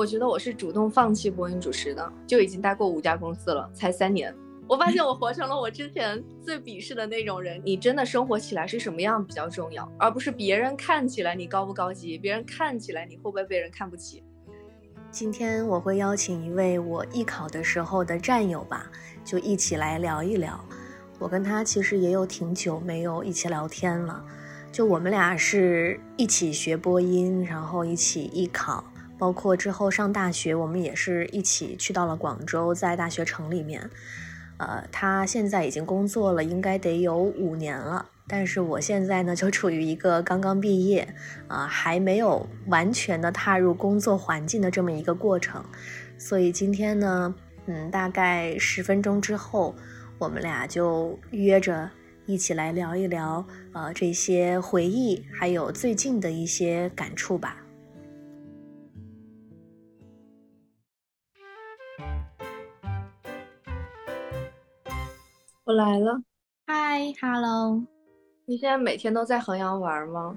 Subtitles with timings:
[0.00, 4.34] 我觉得我是主动放弃播音主持的，就已经待过五家公司了，才三年。
[4.66, 7.60] 我发现我活成了我之前最鄙视的那种人。
[7.62, 14.22] 你真的生活起来是什么样比较重要，而不是别人看起来你高不高级，别人看起来你会不会被人看不起。
[15.10, 18.90] 今天我会邀请一位我艺考的时候的战友吧，
[19.22, 20.58] 就一起来聊一聊。
[21.18, 24.24] 我跟他其实也有挺久没有一起聊天了，
[24.72, 28.82] 就我们俩是一起学播音，然后一起艺考，
[29.20, 33.90] 包括之后上大学，我们也是一起去到了广州，在大学城里面。
[34.56, 38.06] 呃，他现在已经工作了，应该得有五年了。
[38.26, 41.06] 但是我现在呢，就处于一个刚刚毕业，
[41.48, 45.62] 啊，还没有完全的踏入工作环境的这么一个过程，
[46.16, 47.34] 所以今天呢，
[47.66, 49.74] 嗯，大概十分钟之后，
[50.18, 51.90] 我们俩就约着
[52.24, 57.59] 一起来聊一聊，呃，这些回忆，还有最近的一些感触吧。
[65.70, 66.20] 我来了，
[66.66, 67.80] 嗨，Hello。
[68.44, 70.36] 你现在每天都在衡阳玩吗？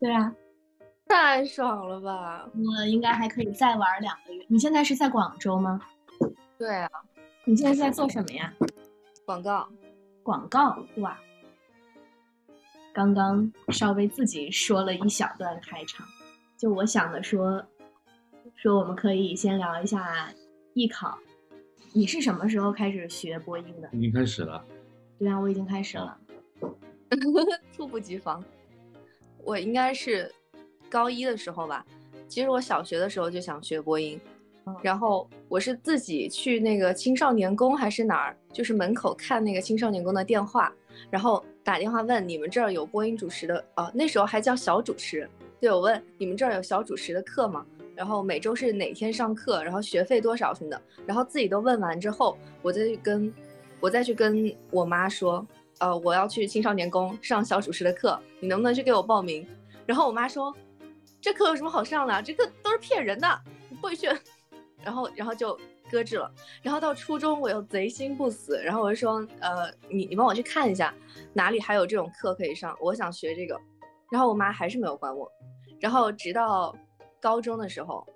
[0.00, 0.34] 对啊，
[1.04, 2.48] 太爽了吧！
[2.54, 4.42] 我应该还可以再玩两个月。
[4.48, 5.78] 你现在是在广州吗？
[6.56, 6.88] 对啊。
[7.44, 8.50] 你现在在做什么呀？
[9.26, 9.68] 广告。
[10.22, 11.18] 广告哇！
[12.94, 16.06] 刚刚稍微自己说了一小段开场，
[16.56, 17.62] 就我想的说，
[18.56, 20.32] 说我们可以先聊一下
[20.72, 21.18] 艺考。
[21.94, 23.88] 你是什么时候开始学播音的？
[23.92, 24.64] 已经开始了。
[25.18, 26.16] 对啊，我已经开始了。
[27.76, 28.42] 猝不及防，
[29.44, 30.32] 我应该是
[30.88, 31.84] 高一的时候吧。
[32.26, 34.18] 其实我小学的时候就想学播音，
[34.82, 40.72] 然后我是自己去那个青少年宫还是哪儿，就是门口看那个青少年宫的电话，
[41.10, 45.28] 然后打电话问你们这儿有播音主持的哦，那时候还叫小主持。
[45.60, 47.66] 对我问你们这儿有小主持的课吗？
[47.94, 53.34] 然后每周是哪天上课，然后学费多少什么的，然后自己都问完之后，我再去跟，
[53.80, 55.46] 我再去跟我妈说。
[55.78, 59.44] 呃，我要去青少年宫上小主持的课，你能不能去给我报名？
[59.84, 60.54] 然后我妈说，
[61.20, 62.22] 这课有什么好上的？
[62.22, 64.06] 这课都是骗人的，不会去。
[64.84, 65.58] 然后，然后就
[65.90, 66.32] 搁置了。
[66.62, 70.94] 然后到初中，我又贼心不死，然后我就说，呃，你你帮我去看一下，
[71.32, 72.76] 哪里还有这种课可以上？
[72.80, 73.58] 我想学这个。
[74.12, 75.28] 然后我妈还是没有管我。
[75.80, 76.72] 然后直到
[77.22, 78.06] 高中的时候，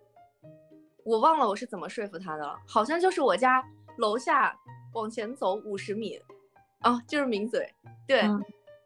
[1.04, 3.64] 我忘了我是怎么说服他的了，好像就是我家
[3.96, 4.54] 楼下
[4.92, 6.20] 往前走五十米。
[6.80, 7.68] 啊，就是名嘴，
[8.06, 8.22] 对，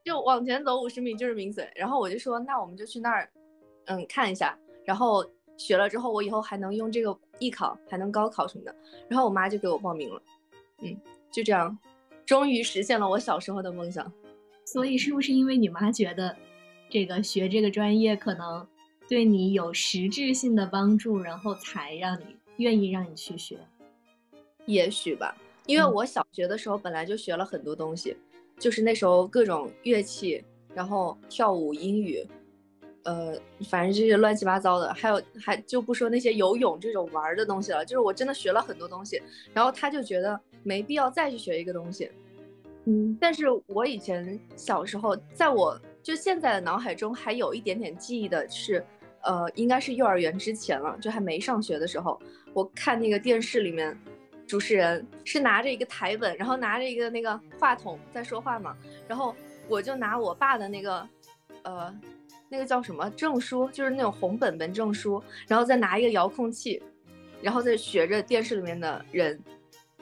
[0.04, 1.70] 就往前走五十米就是名嘴。
[1.74, 3.28] 然后我就说，那我们就去那儿，
[3.86, 4.56] 嗯，看一下。
[4.86, 5.26] 然后
[5.58, 8.74] 学了之后，我以后还能用这个艺考，还能高考什么的。
[9.08, 10.22] 然后我妈就给我报名了，
[10.78, 10.96] 嗯，
[11.30, 11.76] 就这样，
[12.24, 14.10] 终于实现了我小时候的梦想。
[14.64, 16.34] 所以是不是因为你妈觉得
[16.88, 18.66] 这个学这个专业可能
[19.10, 23.58] 对你有实质性的帮助，然后才让你愿意让你去学？
[24.66, 25.36] 也许吧。
[25.66, 28.16] 因为我小学的时候本来就学了很多东西，
[28.56, 30.40] 就是那时候各种乐器，
[30.72, 32.24] 然后跳舞、英语，
[33.02, 33.36] 呃，
[33.68, 39.20] 反正就是乱七八糟的，还有还就不说那些游泳这种玩的东西了，就是我真的学了很多东西。
[39.52, 42.08] 然后他就觉得没必要再去学一个东西，
[42.84, 43.18] 嗯。
[43.20, 48.84] 但是我以前小时候，在我就现在的脑海中还有一点点记忆的是，
[49.22, 52.20] 呃，应该是幼儿园之前了，就还没上学的时候，
[52.52, 53.96] 我看那个电视里面。
[54.46, 58.76] 主持人是拿着一个台本，然后拿着一个那个话筒在说话嘛，
[59.06, 59.32] 然后
[59.68, 61.08] 我就拿我爸的那个，
[61.62, 61.96] 呃，
[62.48, 66.82] 那个叫什么证书，就是那种红本本证书，然后再拿一个遥控器，
[67.40, 69.40] 然后再学着电视里面的人，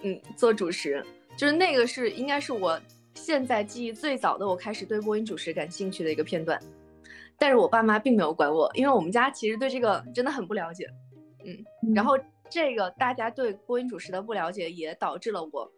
[0.00, 1.04] 嗯，做主持，
[1.36, 2.80] 就是那个是应该是我
[3.12, 6.58] 现在记忆最早的我开始对播音主持感兴趣的一个片段，
[7.38, 10.87] 但是我爸妈并没有管我，因为我们家其实对这个真的很不了解，
[11.44, 12.19] 嗯，然后。
[12.50, 15.71] 这个大家对播音主持的不了解，也导致了我，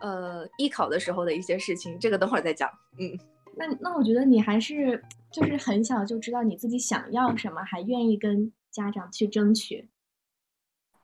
[0.00, 1.98] 呃，艺考的时候的一些事情。
[1.98, 2.70] 这个等会儿再讲。
[2.98, 3.18] 嗯，
[3.56, 9.88] 那那我觉得你还是就是很小就知道你自己想要什么，还愿意跟家长去争取。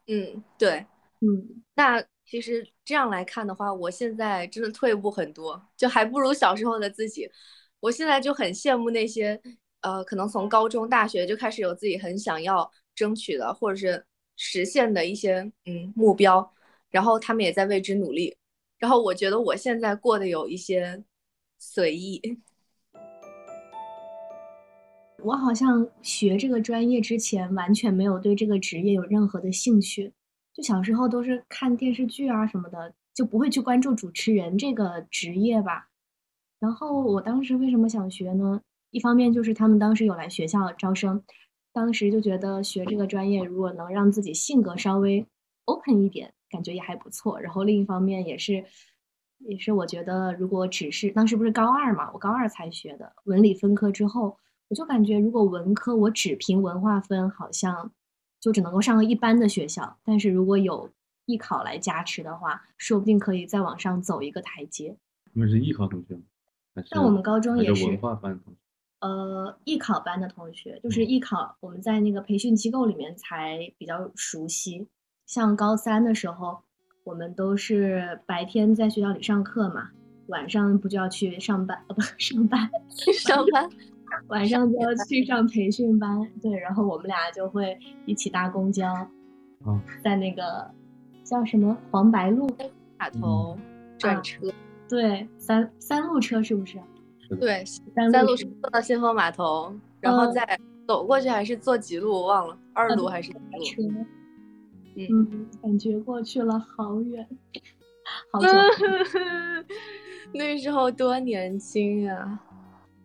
[0.06, 0.84] 嗯，对，
[1.20, 7.26] 嗯，那其实这样来看的话，我现在真的退步很多，就还不如小时候的自己。
[7.80, 9.40] 我现在就很羡慕那些，
[9.80, 14.04] 呃，可能从高中、大学就开始有自己很想要争取的，或者是。
[14.42, 16.50] 实现的一些嗯目标，
[16.88, 18.34] 然后他们也在为之努力，
[18.78, 21.04] 然后我觉得我现在过得有一些
[21.58, 22.18] 随意。
[25.22, 30.10] 我好像学这个专业之前完全没有对这个职业有任何的兴趣，
[30.54, 35.90] 就小时候都是看电视剧啊什么的，就不会去关注主持人这个职业吧。
[36.58, 38.62] 然后我当时为什么想学呢？
[38.90, 41.22] 一方面就是他们当时有来学校招生。
[41.72, 45.24] 当时就觉得学这个专业，如果能让自己性格稍微
[45.66, 47.40] open 一点，感觉也还不错。
[47.40, 48.64] 然后另一方面也是，
[49.38, 54.36] 也是我觉得如果只是当时不是高二嘛，我高二才学的文理分科之后，
[54.68, 57.92] 我就感觉如果文科我只凭文化分，好像
[58.40, 59.96] 就只能够上个一般的学校。
[60.02, 60.90] 但是如果有
[61.26, 64.96] 艺考来加持的话，说不定可以再往上走一个台阶。
[65.32, 66.22] 你们是艺考同学吗？
[66.90, 68.59] 那我们高中也是文化班同学。
[69.00, 74.86] 呃，艺考班的同学，就是艺考，我们在那个培训机构里面才比较熟悉。
[75.26, 76.58] 像高三的时候，
[77.04, 79.88] 我们都是白天在学校里上课嘛，
[80.26, 81.82] 晚上不就要去上班？
[81.88, 82.70] 呃，不 上班，
[83.14, 83.68] 上班，
[84.28, 86.30] 晚上就要去上培训班。
[86.42, 90.70] 对，然后我们俩就会一起搭公交，啊，在那个
[91.24, 92.46] 叫什么黄白路
[92.98, 93.58] 码头
[93.98, 94.52] 转车，
[94.88, 96.78] 对，三三路车是不是？
[97.38, 102.10] 对，三路坐到先锋码头，然后再走过去，还是坐几路？
[102.12, 104.04] 我忘了，二路还是几路？
[104.96, 107.26] 嗯，感觉过去了好远，
[108.32, 108.48] 好久。
[110.34, 112.40] 那时候多年轻啊！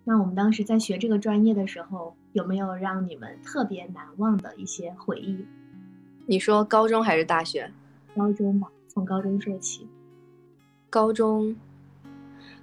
[0.04, 5.46] 那我们当时在学这个专业的时候，有没有让你们特别难忘的一些回忆？
[6.26, 7.72] 你说高中还是大学？
[8.16, 9.88] 高中吧，从高中说起。
[10.90, 11.56] 高中，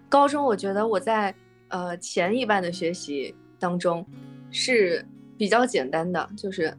[0.08, 1.32] 高中，我觉得我在。
[1.72, 4.06] 呃，前一半的学习当中
[4.50, 5.02] 是
[5.38, 6.72] 比较简单的，就是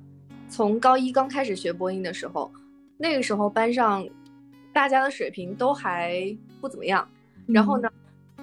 [0.48, 2.52] 从高一刚开始学播音的时候，
[2.96, 4.08] 那个时候班上
[4.72, 7.10] 大家的水平都还不怎么样。
[7.48, 7.90] 然后呢，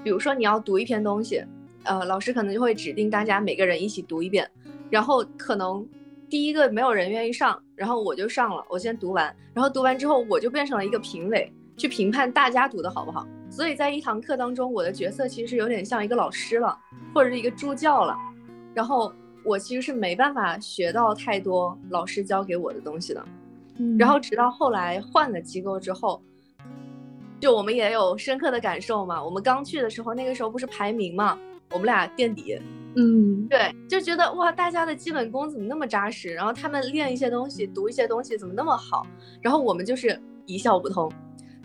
[0.02, 1.40] 比如说你要读一篇东西，
[1.84, 4.50] 呃，老师可能就会指定大家每个人一起读一遍。
[4.90, 5.88] 然后可能
[6.28, 9.32] 第一个没有人愿意上，然后我就上了，我先读完。
[9.54, 13.24] 然后读完之后，我就变成了一个评委，去评判大家读的好不好。
[13.50, 16.78] 所以在一堂课当中，我的角色其实有点像一个老师了，
[17.12, 18.16] 或者是一个助教了。
[18.72, 19.12] 然后
[19.44, 23.22] 我其实是没办法学到太多老师教给我的东西的。
[23.98, 26.22] 然后直到后来换了机构之后，
[27.40, 29.22] 就我们也有深刻的感受嘛。
[29.22, 31.36] 我们刚去的时候，那个时候不是排名嘛，
[31.72, 32.56] 我们俩垫底。
[32.96, 36.34] 嗯，对，就觉得哇，大家的基本功怎么那么扎实？
[36.34, 39.06] 然后他们练一些东西，读一些东西怎么那么好？
[39.40, 41.10] 然后我们就是一窍不通。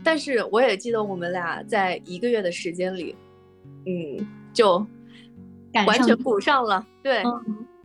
[0.06, 3.16] 但是我也记得我们俩在一个月的时间里，
[3.88, 4.86] 嗯，就
[5.88, 6.86] 完全补上了。
[7.02, 7.24] 对，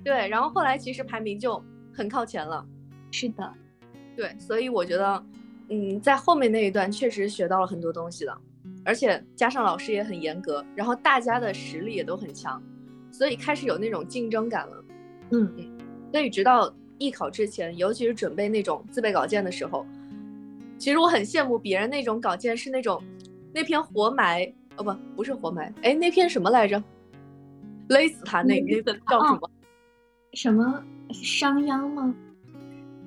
[0.04, 0.28] 对。
[0.28, 1.60] 然后后来其实排名就
[1.94, 2.62] 很靠前了。
[3.10, 3.54] 是的，
[4.14, 4.36] 对。
[4.38, 5.24] 所以我觉得，
[5.70, 8.38] 嗯，在后面那一段确实学到了很多东西了，
[8.84, 12.62] 而且加上老师也很严格，然后大家的实力也都很强，
[13.10, 14.84] 所以开始有那种竞争感了。
[15.30, 15.78] 嗯嗯。
[16.12, 19.86] 所以直到艺考之前，尤其是准备那种自备稿件的时候。
[20.80, 23.04] 其实我很羡慕别人那种稿件，是那种
[23.52, 26.82] 那篇活埋哦不不是活埋，哎那篇什么来着？
[27.90, 29.50] 勒死他那那个叫什么？
[30.32, 30.82] 什么
[31.12, 32.14] 商鞅吗？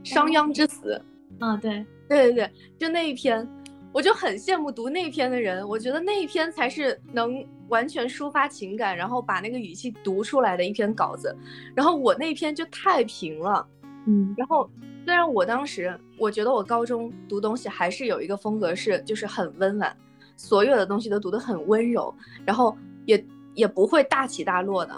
[0.03, 1.01] 商鞅之死。
[1.39, 3.45] 啊对对对对，就那一篇，
[3.91, 5.67] 我就很羡慕读那篇的人。
[5.67, 11.35] 我觉得那一篇才是能完全抒发情感，然后把那个语气读出来的一篇稿子。
[11.73, 13.67] 然后我那篇就太平了，
[14.05, 14.69] 嗯，然后。
[15.05, 15.93] 虽然我当时，
[16.23, 19.93] 我觉得我高中读东西还是有一个风格，是就是很温婉，
[20.37, 22.15] 所有的东西都读得很温柔，
[22.45, 23.21] 然后也
[23.55, 24.97] 也不会大起大落的。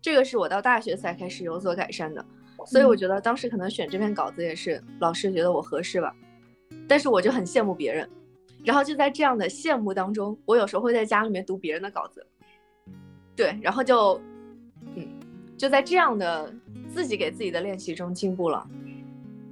[0.00, 2.24] 这个是我到大学才开始有所改善的。
[2.66, 6.14] 所以我觉得当时可能选这篇稿子也是老师觉得我合适吧。
[6.86, 8.08] 但是我就很羡慕别人，
[8.64, 12.24] 然后就在这样的羡慕当中，我有时候会在家里面读别人的稿子，
[13.34, 14.20] 对，然后就，
[14.94, 15.04] 嗯，
[15.56, 16.54] 就在这样的
[16.86, 18.64] 自己给自己的练习中进步了。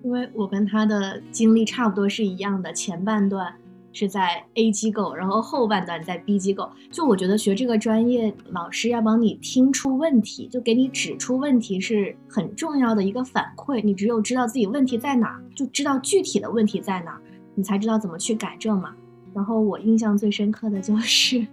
[0.08, 3.54] 因为我跟他的经历差不多是一样的，前半段
[3.92, 6.70] 是在 A 机构，然后后半段在 B 机构。
[6.90, 13.82] 就我觉得学这个专业，老师要帮你听出问题，就给你指出问题是很重要的一个反馈。
[13.84, 17.20] 你只有知道自己问题在哪，就知道具体的问题在哪，
[17.54, 18.94] 你才知道怎么去改正嘛。
[19.34, 21.46] 然后我印象最深刻的就是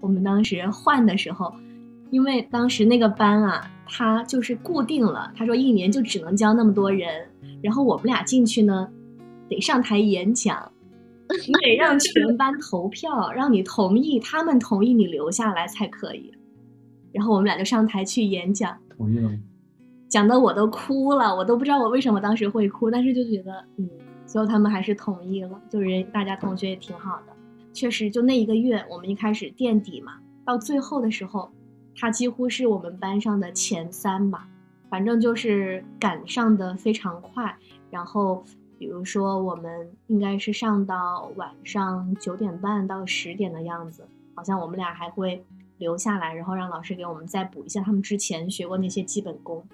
[0.00, 1.52] 我们当时换的时候，
[2.08, 7.26] 因为当时那个班啊，他就是固定了，他说一年就只能教那么多人。
[7.64, 8.86] 然后我们俩进去呢，
[9.48, 10.70] 得上台演讲，
[11.46, 16.30] 你 得让全班投票，让你同意，他们同意你留下来才可以。
[17.10, 19.30] 然后我们俩就上台去演讲，同意了，
[20.10, 23.88] 讲的我都哭了，我都不知道我为什么当时会哭，但是就觉得，嗯，
[24.26, 27.32] 最后他们还是同意了，就人大家同学也挺好的。
[27.72, 31.50] 确实，就那一个月，我们一开始垫底嘛，到最后的时候，
[31.96, 34.46] 他几乎是我们班上的前三吧。
[34.94, 37.52] 反正就是赶上的非常快，
[37.90, 38.44] 然后
[38.78, 45.44] 比如说我们应该是上到晚上九点半到十点的样子，好像我们俩还会
[45.78, 49.66] 留下来，然后让老师给我们再补一下他们之前学过那些基本功。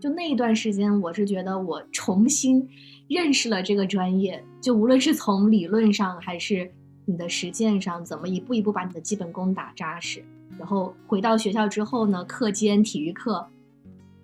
[0.00, 2.68] 就那一段时间，我是觉得我重新
[3.06, 6.68] 认识了这个专业，就无论是从理论上还是
[7.04, 10.24] 你的实践上，怎么一步一步把你的基本功打扎实。
[10.58, 13.46] 然后回到学校之后呢，课间体育课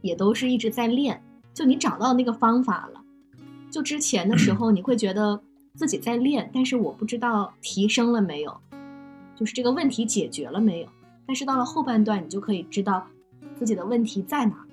[0.03, 1.23] 也都是一直在练，
[1.55, 3.01] 就你找到那个方法了。
[3.71, 5.41] 就之前的时候，你会觉得
[5.77, 8.55] 自己在练，但是我不知道提升了没有，
[9.35, 10.89] 就是这个问题解决了没有。
[11.27, 13.07] 但是到了后半段，你就可以知道
[13.57, 14.67] 自己的问题在哪，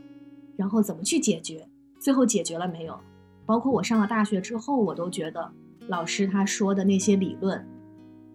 [0.58, 1.66] 然后怎么去解决。
[2.00, 3.00] 最后解决了没有？
[3.46, 5.52] 包括我上了大学之后，我都觉得
[5.88, 7.66] 老师他说的那些理论，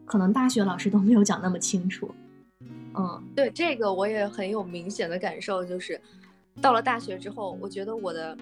[0.04, 2.14] 可能大学老师都没有讲那么清楚。
[2.94, 6.00] 嗯，对这个我也很有明显的感受，就是
[6.60, 8.36] 到了大学之后，我觉得我的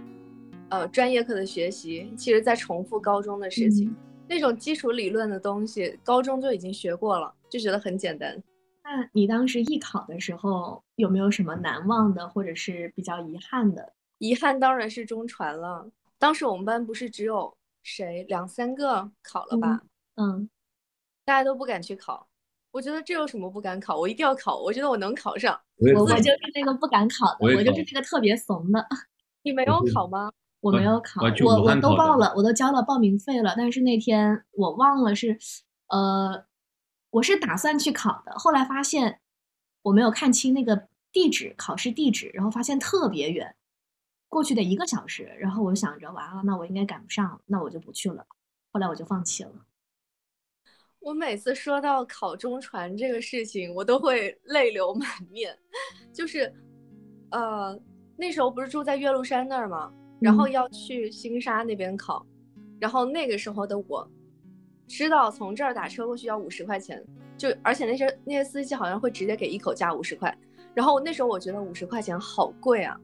[0.71, 3.95] 呃专业课的学习，其实在重复高中的事情，
[4.29, 8.41] 那种基础理论的东西，高中就已经学过了，就觉得很简单。
[8.85, 13.93] 那你当时艺考的时候有没有什么难忘的，或者是比较遗憾的？
[14.19, 15.91] 遗憾当然是中传了。
[16.19, 19.83] 当时我们班不是只有谁两三个考了吧？
[20.17, 20.49] 嗯，
[21.25, 22.29] 大家都不敢去考。
[22.73, 23.97] 我觉得这有什么不敢考？
[23.97, 24.59] 我一定要考。
[24.59, 25.59] 我觉得我能考上。
[25.77, 28.85] 我我就是那个不敢考的，我就是那个特别怂的。
[29.43, 30.33] 你没有考吗？
[30.61, 33.55] 我没有考，我我都报了，我都交了报名费了。
[33.57, 35.39] 但是那天我忘了是，
[35.89, 36.45] 呃。
[37.13, 39.21] 我是打算去考的，后来发现
[39.83, 43.55] 我没有看清那个地址，考试地址，然后发现特别远，
[44.31, 48.25] 过去得一个小时，然后我想着完了，那我应该赶不上，那我就不去了。
[48.73, 49.51] 后来我就放弃了。
[51.03, 55.57] 我每次说到考中传这个事情，我都会泪流满面。
[56.13, 56.53] 就是，
[57.31, 57.79] 呃，
[58.17, 59.93] 那时候不是住在岳麓山那儿吗？
[60.21, 62.25] 然后要去新沙那边考，
[62.79, 64.09] 然后那个时候的我。
[64.89, 67.03] 知道从这儿打车过去要五十块钱，
[67.39, 70.37] 就而且那些那些司机好像会直接给一口价五十块，
[70.75, 72.95] 然后那时候我觉得五十块钱好贵啊，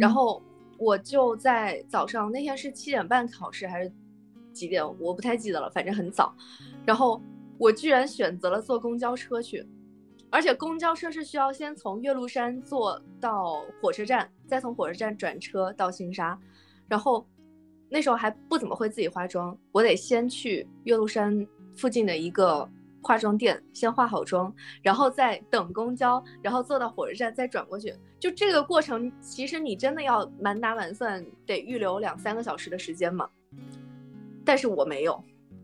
[0.00, 0.42] 然后
[0.78, 3.92] 我就在早上那天是七点半考试还是
[4.52, 6.34] 几点，我不太记得了，反正很早，
[6.86, 7.20] 然后
[7.58, 9.66] 我居然选择了坐公交车去，
[10.30, 16.38] 而且公交车是需要先从岳麓山坐到火车站，再从火车站转车到新沙，
[16.88, 17.26] 然后。
[17.94, 22.66] 那时候还不怎么会自己化妆，我得先去岳麓山附近的一个
[23.02, 27.94] 化妆店先化好妆，然后再等公交，然后坐到火车站再转过去。
[28.18, 33.28] 就这个过程，其实你真的要满打满算得预留两三个小时的时间嘛。
[34.52, 35.18] 但是我没有，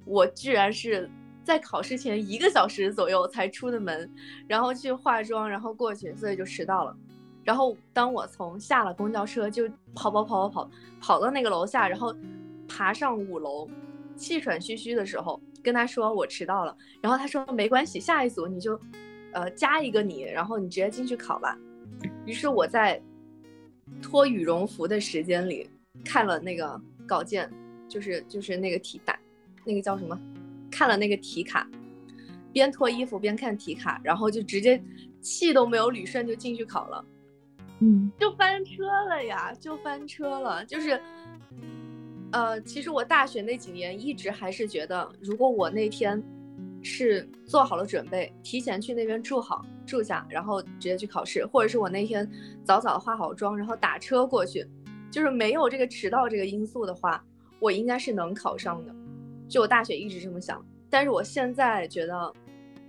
[0.06, 1.10] 我居然是
[1.44, 4.10] 在考试前一个小时左右才出的门，
[4.46, 6.96] 然后去化妆，然后过去，所以就迟到了。
[7.44, 10.70] 然后当我从下了公交车就跑跑跑跑跑
[11.02, 12.16] 跑到那个楼下，然后
[12.66, 13.68] 爬上五楼，
[14.16, 16.74] 气喘吁吁的时候，跟他说我迟到了。
[17.02, 18.80] 然后他说没关系，下一组你就，
[19.34, 21.58] 呃，加一个你，然后你直接进去考吧。
[22.24, 22.98] 于是我在
[24.00, 25.68] 脱羽绒服的时间里
[26.02, 27.52] 看了那个稿件，
[27.88, 29.18] 就是就是那个题打，
[29.64, 30.18] 那个叫什么？
[30.70, 31.66] 看了那个题卡，
[32.52, 34.80] 边脱衣服边看题卡，然后就直接
[35.20, 37.04] 气都没有捋顺就进去考了。
[37.80, 40.64] 嗯，就翻车了呀，就翻车了。
[40.64, 41.00] 就是，
[42.32, 46.22] 呃，其实我大学那几年一直还是觉得，如果我那天
[46.82, 52.28] 是做好了准备，提前去那边住好住下，然后直接去考试，或者是我那天
[52.64, 54.66] 早早的化好妆，然后打车过去，
[55.10, 57.24] 就是没有这个迟到这个因素的话，
[57.60, 58.94] 我应该是能考上的。
[59.48, 62.32] 就我大学一直这么想，但是我现在觉得，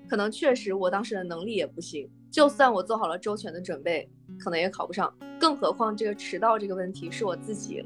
[0.08, 2.10] 可能确实我当时的能力也不行。
[2.32, 4.10] 就算我做好了周全的准备。
[4.40, 7.84] 可能也考不上，更何况这个迟到这个问题是我自己，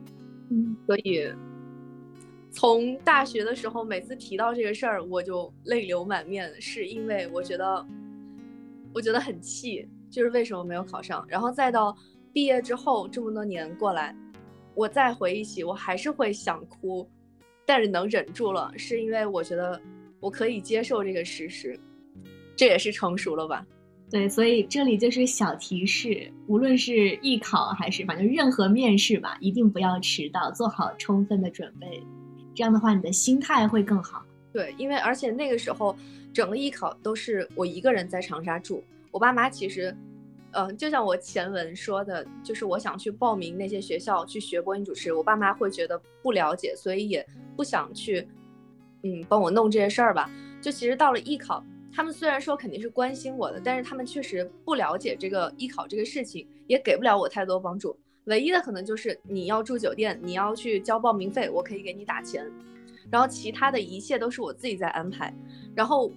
[0.51, 1.25] 嗯，所以
[2.51, 7.87] 从大学的时候每次提到这个事儿，我就泪流满面，是因为我觉得
[8.93, 11.25] 我觉得很气，就是为什么没有考上。
[11.29, 11.95] 然后再到
[12.33, 14.13] 毕业之后这么多年过来，
[14.75, 17.07] 我再回忆起，我还是会想哭，
[17.65, 19.79] 但是能忍住了，是因为我觉得
[20.19, 21.79] 我可以接受这个事实，
[22.55, 23.65] 这也是成熟了吧。
[24.09, 32.03] 对，所以这里就是小提示，无论是艺考还是反正任何面试吧，一定不要迟到，做好充分的准备，
[32.53, 34.23] 这样的话你的心态会更好。
[34.51, 35.95] 对，因为而且那个时候
[36.31, 39.95] 整个艺考都是我一个人在长沙住，我爸妈其实，
[40.53, 48.27] 嗯，就像我前文说的，就是我想去报名那些学校去学播音主持，我爸妈会觉得不了解，所以也不想去，
[49.03, 50.29] 嗯，帮我弄这些事儿吧。
[50.61, 51.63] 就其实到了艺考。
[51.95, 57.95] 他们虽然说肯定是关心我的，但是他们确实不了解这个艺考这个事情，也给不了我太多帮助。
[58.23, 62.49] 唯一的可能就是你要住酒店，你要去交报名费，我可以给你打钱，
[63.11, 65.31] 然后其他的一切都是我自己在安排。
[65.75, 66.11] 然后，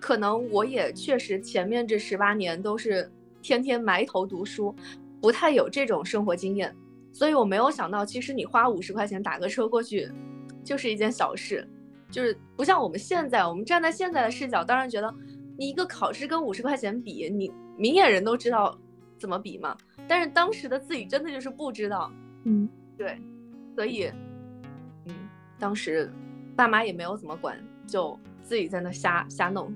[0.00, 3.10] 可能我也确实前面这十八年都是
[3.46, 4.74] 天天埋头读书，
[5.20, 6.74] 不太有这种生活经验，
[7.12, 10.10] 所以我没有想到，其实你花五十块钱打个车过去，
[10.64, 11.64] 就是一件小事，
[12.10, 15.14] 就是不像我们现在，我们站在现在的视角，当然觉得
[15.56, 18.76] 你一个考试跟五十块钱比，你明眼人都知道
[19.16, 19.76] 怎么比嘛。
[20.08, 22.10] 但是当时的自己真的就是不知道，
[22.46, 23.16] 嗯，对，
[23.76, 24.10] 所以，
[25.04, 25.14] 嗯，
[25.56, 26.10] 当时
[26.56, 29.72] 爸妈也没有怎么管，就自己在那瞎瞎弄。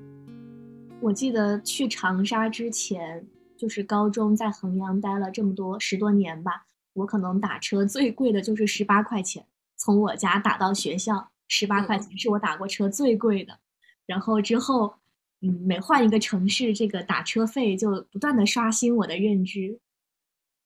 [1.00, 3.26] 我记得去长沙之前，
[3.60, 6.64] 就是高中在衡阳待了这么多十多年吧，
[6.94, 9.44] 我可能打车最贵的就是十八块钱，
[9.76, 13.58] 从我家打到学校，十八块钱是我打过车最贵的。
[14.06, 14.94] 然后之后，
[15.42, 19.78] 嗯，每换一个城市，这个打车费就不断的刷新我的认知。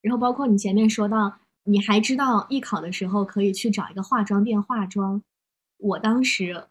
[0.00, 5.20] 然后包括你前面说到，你还知道艺考的时候可以去找一个化妆店化妆，
[5.78, 6.68] 我当时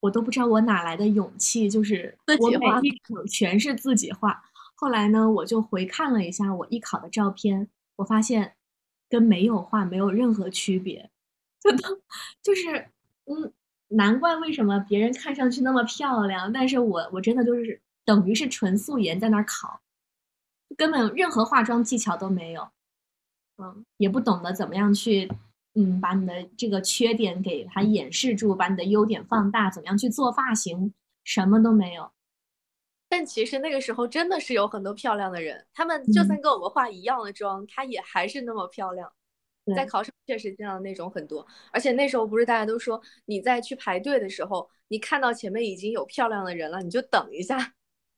[0.00, 4.42] 我都不知道我哪来的勇气，就是我每一口全是自己画。
[4.74, 8.56] 后来呢，我就回看了一下我艺考的照片，我发现
[9.08, 11.10] 跟没有画没有任何区别，
[11.60, 12.02] 就都
[12.42, 12.88] 就是
[13.26, 13.52] 嗯，
[13.88, 19.80] 难怪为什么别人看上去那么漂亮，但是我我真的就是等于是纯素颜在那儿考。
[20.76, 22.68] 根本任何化妆技巧都没有，
[23.58, 25.30] 嗯，也不懂得怎么样去，
[25.74, 32.10] 嗯，把你的这个缺点给它掩饰住，把你的优点放大，怎么样去做发型，什么都没有。
[33.16, 39.08] 但其实那个时候真的是有很多漂亮的人，他们就算跟我们化一样的妆，她也还是那么漂亮。
[39.76, 47.56] 在考场确实见到那种很多，而且那时候不是大家都说，你在去排队的时候，你看到前面已经有漂亮的人了，你就等一下。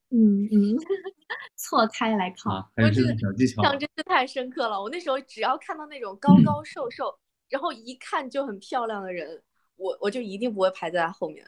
[0.08, 0.74] 嗯 嗯，
[1.56, 4.82] 错开来考，还有这个小技巧，象真是太深刻了。
[4.82, 7.14] 我那时候只要看到那种高高瘦瘦，
[7.50, 9.42] 然后一看就很漂亮的人，
[9.76, 11.44] 我我就一定不会排在他后面。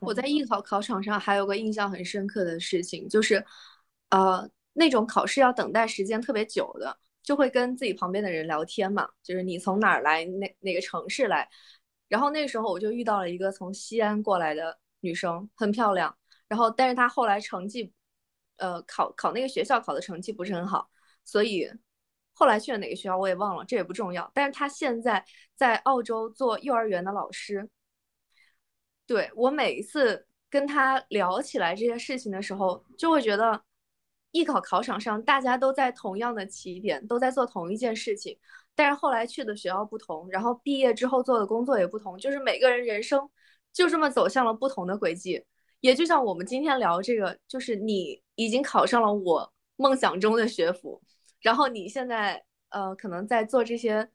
[0.00, 3.42] 我在艺考考场上还有个印象很深刻的事情，就是，
[4.10, 11.48] 呃，那种考试要等待时间特别久的，就会跟自己旁边的人聊天嘛，就是你从哪儿来，哪哪个城市来，
[12.08, 16.14] 然后那时候我就遇到了一个从西安过来的女生，很漂亮。
[16.46, 17.90] 然后，但是她后来成绩，
[18.56, 20.90] 呃，考考那个学校考的成绩不是很好，
[21.24, 21.66] 所以
[22.34, 24.30] 后来去了哪个学校我也忘了，这也不重要。
[24.34, 25.24] 但是她现在
[25.56, 27.70] 在澳洲做幼儿园的老师。
[29.06, 33.62] 对我每一次跟他聊起来这些事情的时候，就会觉得
[34.30, 38.38] 艺考考场上大家都在同样的起点，都在做同一件事情，
[38.74, 43.28] 但是后来去的学校不同，然后毕业之后做的工作也不同，就是每个人人生
[43.72, 45.44] 就这么走向了不同的轨迹。
[45.80, 51.02] 也就像我们今天聊这个，就是你已经考上了我梦想中的学府，
[51.42, 54.08] 然后你现在呃可能在做这些，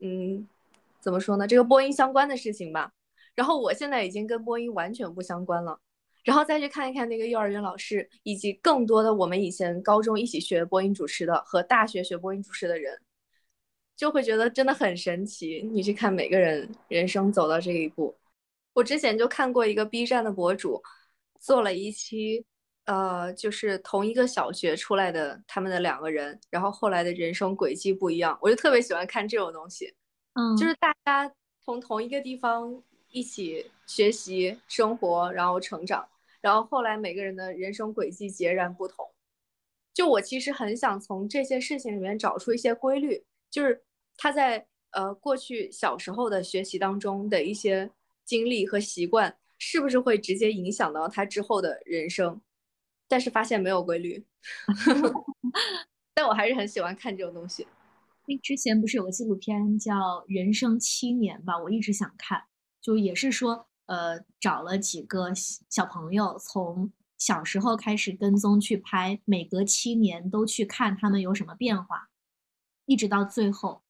[0.00, 0.48] 嗯，
[1.00, 1.46] 怎么说呢？
[1.46, 2.90] 这个播音相关的事情吧。
[3.34, 5.78] 然后我现在已经跟播音完全不相关了。
[6.24, 12.98] 然后再去看一看那个幼儿园老师，以及更多的我们以前高中一起学播音主持的和大学学播音主持的人，
[13.96, 15.62] 就会觉得真的很神奇。
[15.72, 18.16] 你去看每个人人生走到这一步，
[18.72, 20.82] 我之前就看过一个 B 站的博主。
[21.40, 22.42] 做了一期，
[22.86, 29.94] 呃，就是同一个小学出来的他们的两个人，然后后来的人生轨迹不一样，我就特别喜欢看这种东西，
[30.32, 31.30] 嗯，就是大家
[31.62, 32.82] 从同一个地方
[33.14, 36.06] 一起学习、生活，然后成长，
[36.40, 39.08] 然后后来每个人的人生轨迹截然不同。
[39.94, 43.84] 就我其实很想从这些事情里面找出一些规律，就是
[44.16, 47.90] 他在呃过去小时候的学习当中的一些
[48.24, 49.38] 经历和习惯。
[49.56, 52.42] 是不是会直接影响到他之后的人生？
[53.08, 54.22] 但是发现没有规律，
[56.12, 57.66] 但我还是很喜欢看这种东西。
[58.26, 59.94] 那之前不是有个纪录片叫
[60.26, 61.56] 《人生七年》吧？
[61.56, 62.42] 我一直想看，
[62.84, 65.32] 就也是说，呃，找了几个
[65.70, 72.10] 小朋友，从小时候开始跟踪去拍，每隔七年都去看他们有什么变化，
[72.84, 73.82] 一直到最后，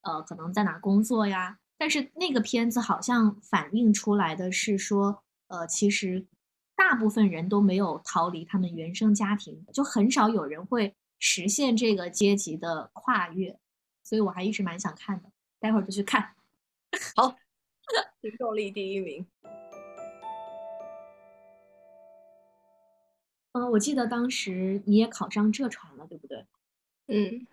[0.00, 1.58] 呃，可能在哪工作呀？
[1.76, 6.26] 但是那个片子好像反映出来的是说，呃，其实
[6.74, 13.60] 大部分人都没有逃离他们原生家庭，就很少有人会实现这个阶级的跨越，
[14.02, 15.30] 所以我还一直蛮想看的，
[15.60, 16.34] 待会儿就去看。
[17.14, 17.36] 好，
[18.22, 19.26] 行动力第一名。
[23.52, 26.46] 嗯，我记得当时你也考上浙传了，对不对？
[27.06, 27.46] 嗯，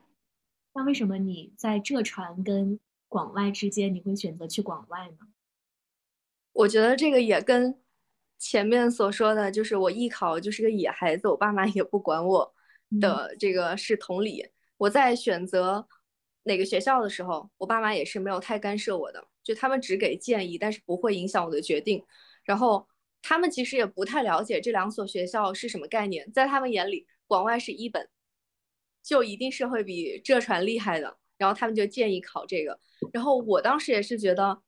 [0.74, 2.80] 那为什么你在浙传跟？
[3.08, 5.28] 广外之间，你会选择去广外呢？
[6.52, 7.80] 我觉得这个也跟
[8.38, 12.54] 前面所说的就是我艺考就是个野孩子，我爸妈也不管我
[13.00, 14.46] 的这个是同理。
[14.76, 15.88] 我在选择
[16.44, 22.04] 哪个学校的时候，我爸妈也是没有太干涉我的，就他们只给建议，但是不会影响我的决定。
[22.44, 22.86] 然后
[23.22, 28.10] 他们其实也不太了解这两所学校是什么概念，在他们眼里，广外是一本，
[29.04, 31.18] 就一定是会比浙传厉害的。
[31.38, 32.80] 然后他们就建议考这个。
[33.14, 34.62] 然后我当时也是觉得，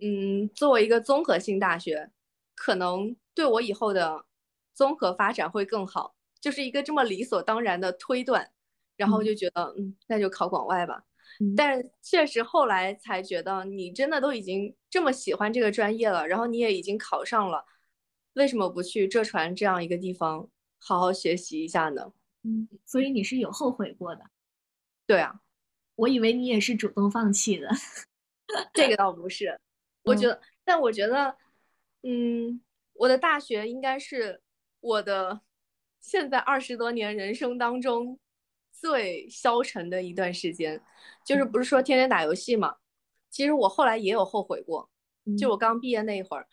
[0.00, 2.10] 嗯，作为一个综合性大学，
[2.54, 4.24] 可能对我以后的
[4.72, 8.50] 综合发展会更好，就是一个这么理所当然的推断。
[8.96, 11.02] 然后就觉得，嗯，那就考广外吧。
[11.56, 17.64] 但是确实后来才觉得，你真的都已经这么喜欢这个专业了，然后你也已经考上了，
[18.34, 22.12] 为什么不去浙传这样一个地方好好学习一下呢？
[22.42, 24.24] 嗯，所以你是有后悔过的？
[25.06, 25.40] 对啊，
[25.96, 27.68] 我以为你也是主动放弃的。
[28.72, 29.58] 这个倒不是，
[30.04, 31.36] 我觉得，但我觉得，
[32.02, 32.60] 嗯，
[32.92, 34.40] 我的大学应该是
[34.80, 35.40] 我的
[36.00, 38.20] 现在二十多年人生当中。
[38.74, 40.82] 最消沉的一段时间，
[41.24, 42.74] 就是不是说天天打游戏嘛？
[43.30, 44.90] 其实我后来也有后悔过，
[45.38, 46.46] 就我刚毕业那一会儿，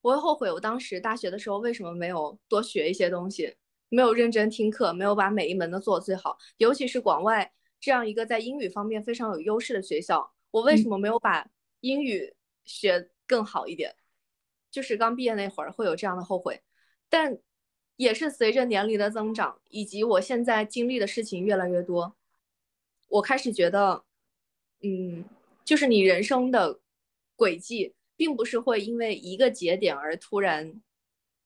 [0.00, 3.54] 我会后悔我当时大学的时候为什么没有多学一些东西，
[3.90, 6.38] 没有认真听课，没有把每一门都做最好。
[6.56, 11.46] 尤其是广外这样一个在英语方面非常有优势的学校，我为什么没有把
[11.80, 12.34] 英语
[12.64, 13.94] 学更好一点？
[14.70, 16.62] 就是刚毕业那会儿会有这样的后悔，
[17.08, 17.38] 但。
[17.96, 22.14] 也是随着年龄的增长，以及我现在经历的事情越来越多，
[23.08, 24.04] 我开始觉得，
[24.82, 25.24] 嗯，
[25.64, 26.78] 就是你人生的
[27.36, 30.82] 轨迹，并不是会因为一个节点而突然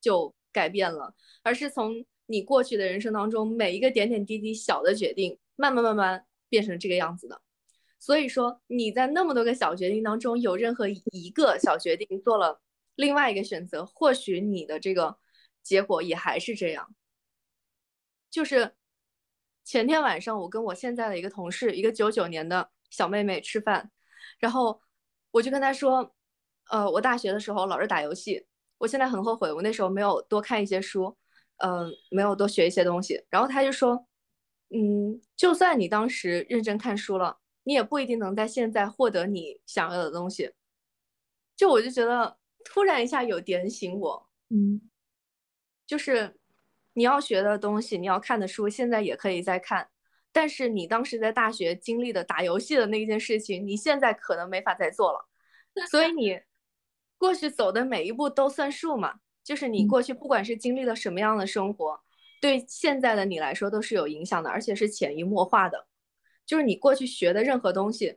[0.00, 7.40] 就改变了，而是从你过去的人生当中每一个点点滴滴小的决定，慢慢慢慢变成这个样子的。
[8.00, 12.60] 所以说，你在那么多个小决定当中，有任何一个小决定做了
[12.96, 15.16] 另外一个选择，或许你的这个。
[15.62, 16.94] 结果也还是这样，
[18.30, 18.74] 就是
[19.64, 23.90] 前天晚上我跟我现在的一个同事，一个九九年的小妹妹吃饭，
[24.38, 24.80] 然后
[25.30, 26.14] 我就跟她说，
[26.70, 28.46] 呃，我大学的时候老是打游戏，
[28.78, 31.16] 我现在很后悔，我那时候没有多看一些书，
[31.58, 33.22] 嗯，没有多学一些东西。
[33.28, 34.06] 然后她就说，
[34.70, 40.52] 嗯，就算你当时认真看书了，你也不一定能在现在获得你想要的东西。
[41.56, 44.80] 就我就觉得突然一下有点醒我，嗯。
[45.90, 46.36] 就是
[46.92, 49.88] 你要学的东西，你要看的书，现在也可以再看。
[50.30, 55.28] 但是你当时在大学经历的打游戏的那件事情，你现在可能没法再做了。
[55.90, 56.40] 所以你
[57.18, 59.14] 过去走的每一步都算数嘛？
[59.42, 62.00] 就是你过去不管是经历了什么样的生活，
[62.40, 65.88] 对现在的你来说都是有影响的，而且是潜移默化的。
[66.46, 68.16] 就是你过去学的任何东西，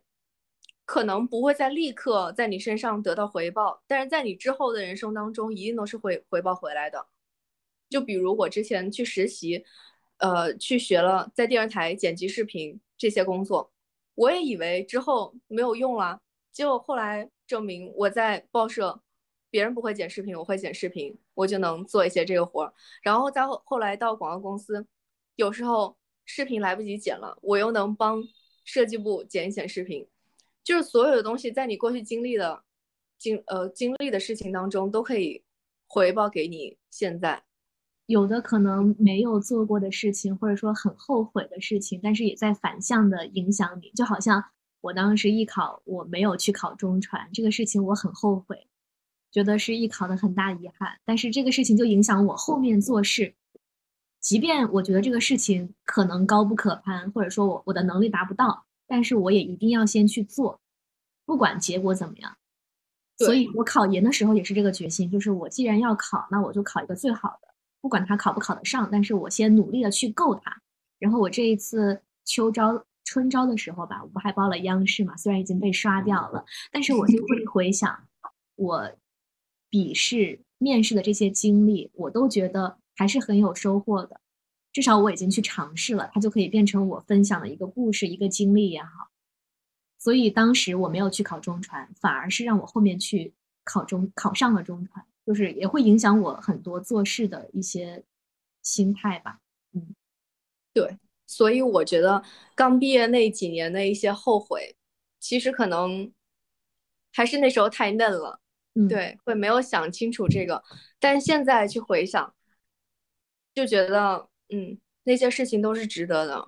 [0.86, 7.08] 可能不会在立刻在你身上得到回报，但是在你之后的人生当中，一定都是会回报回来的。
[7.94, 9.64] 就比如我之前去实习，
[10.18, 13.72] 呃，去学了在电视台剪辑视频这些工作，
[14.16, 16.20] 我也以为之后没有用了，
[16.52, 19.00] 结果后来证明我在报社，
[19.52, 22.74] 别人不会剪视频，我会剪视频，我就能做一些这个活儿。
[23.04, 24.88] 然后再后后来到广告公司，
[25.36, 28.24] 有时候视频来不及剪了，我又能帮
[28.66, 30.08] 设计部剪一剪视频，
[30.64, 32.64] 就是所有的东西在你过去经历的
[33.20, 35.44] 经呃经历的事情当中都可以
[35.86, 37.44] 回报给你现在。
[38.06, 43.90] 有的可能没有做过的事情，或者说很后悔的事情，但是也在反向的影响你。
[43.96, 44.44] 就好像
[44.82, 48.68] 我当时艺考我没有去考中传这个事情，我很后悔，
[49.32, 51.00] 觉得是艺考的很大遗憾。
[51.06, 53.36] 但是这个事情就影响我后面做事，
[54.20, 60.60] 即便我觉得这个事情可能高不可攀，或者说我我的能力达不到，但是我也一定要先去做，
[61.26, 62.36] 不管结果怎么样。
[63.18, 67.53] 所以我考研的时候也是这个决心，就是我既然要考，那我就考一个最好的。
[67.84, 70.62] 不管他考不考得上，但是我先努力的去够他。
[71.00, 75.18] 然后我这一次秋招、春招的时候吧，我不还报了央视嘛？
[75.18, 78.08] 虽然已经被刷掉了，但是我就会回想
[78.56, 78.90] 我
[79.70, 84.22] 笔试、面试的这些经历，我都觉得还是很有收获的。
[84.72, 89.10] 至少我已经去尝试了，它就可以变成我分享的一个故事、一个经历也好。
[90.00, 93.34] 所以当时我没有去考中传，反而是让我后面去
[93.66, 95.06] 考中考上了中传。
[95.26, 98.04] 就是也会影响我很多做事的一些
[98.62, 99.40] 心态吧，
[99.74, 99.96] 嗯，
[100.74, 102.24] 对，所以我觉得
[102.56, 104.76] 刚毕业那几年的一些后悔，
[105.20, 106.12] 其实可能
[107.14, 108.40] 还是那时候太嫩了，
[108.76, 110.64] 嗯对，会没有想清楚这个，
[111.00, 112.36] 但现在去回想，
[113.54, 116.46] 就觉得嗯，那些事情都是值得的。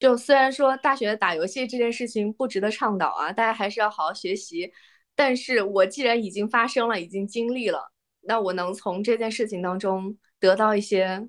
[0.00, 4.72] 就虽然说大学打游戏这件事情不值得倡导啊，大家还是要好好学习。
[5.16, 11.28] 但是我既然已经发生了，已经经历了，那我能从这件事情当中得到一些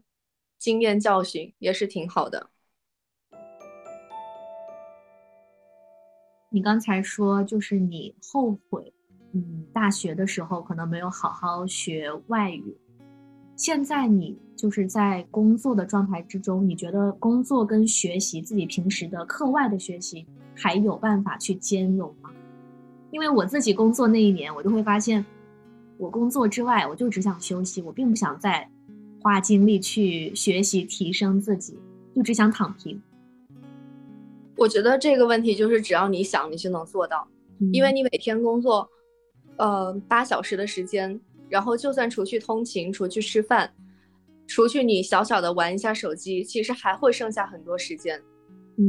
[0.58, 2.50] 经验教训，也是挺好的。
[6.50, 8.94] 你刚才说，就是你后悔，
[9.34, 12.78] 嗯，大学的时候可能没有好好学外语。
[13.58, 22.32] 现在你就是在工作的状态之中，你觉得工作跟学习自己平时的课外的学习还有办法去兼容吗？
[23.16, 25.26] 因为我自己工作那一年，我就会发现，
[25.98, 28.70] 我工作之外，我就只想休息，我并不想再
[29.22, 31.80] 花精力去学习提升自己，
[32.14, 33.02] 就只想躺平。
[34.58, 37.26] 我觉得这个问题就是只要你想，你就能做到，
[37.72, 38.86] 因为你每天工作，
[39.56, 43.74] 呃，八小时的时间，然后就算除去通勤、除去吃饭、
[44.46, 48.22] 除去你小小的玩一下手机，其实还会剩下很多时间。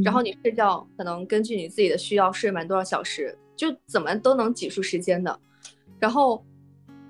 [0.03, 5.37] 然后你睡觉可能根据你自己的需要睡满多少小时，就怎么都能挤出时间的。
[5.99, 6.41] 然后，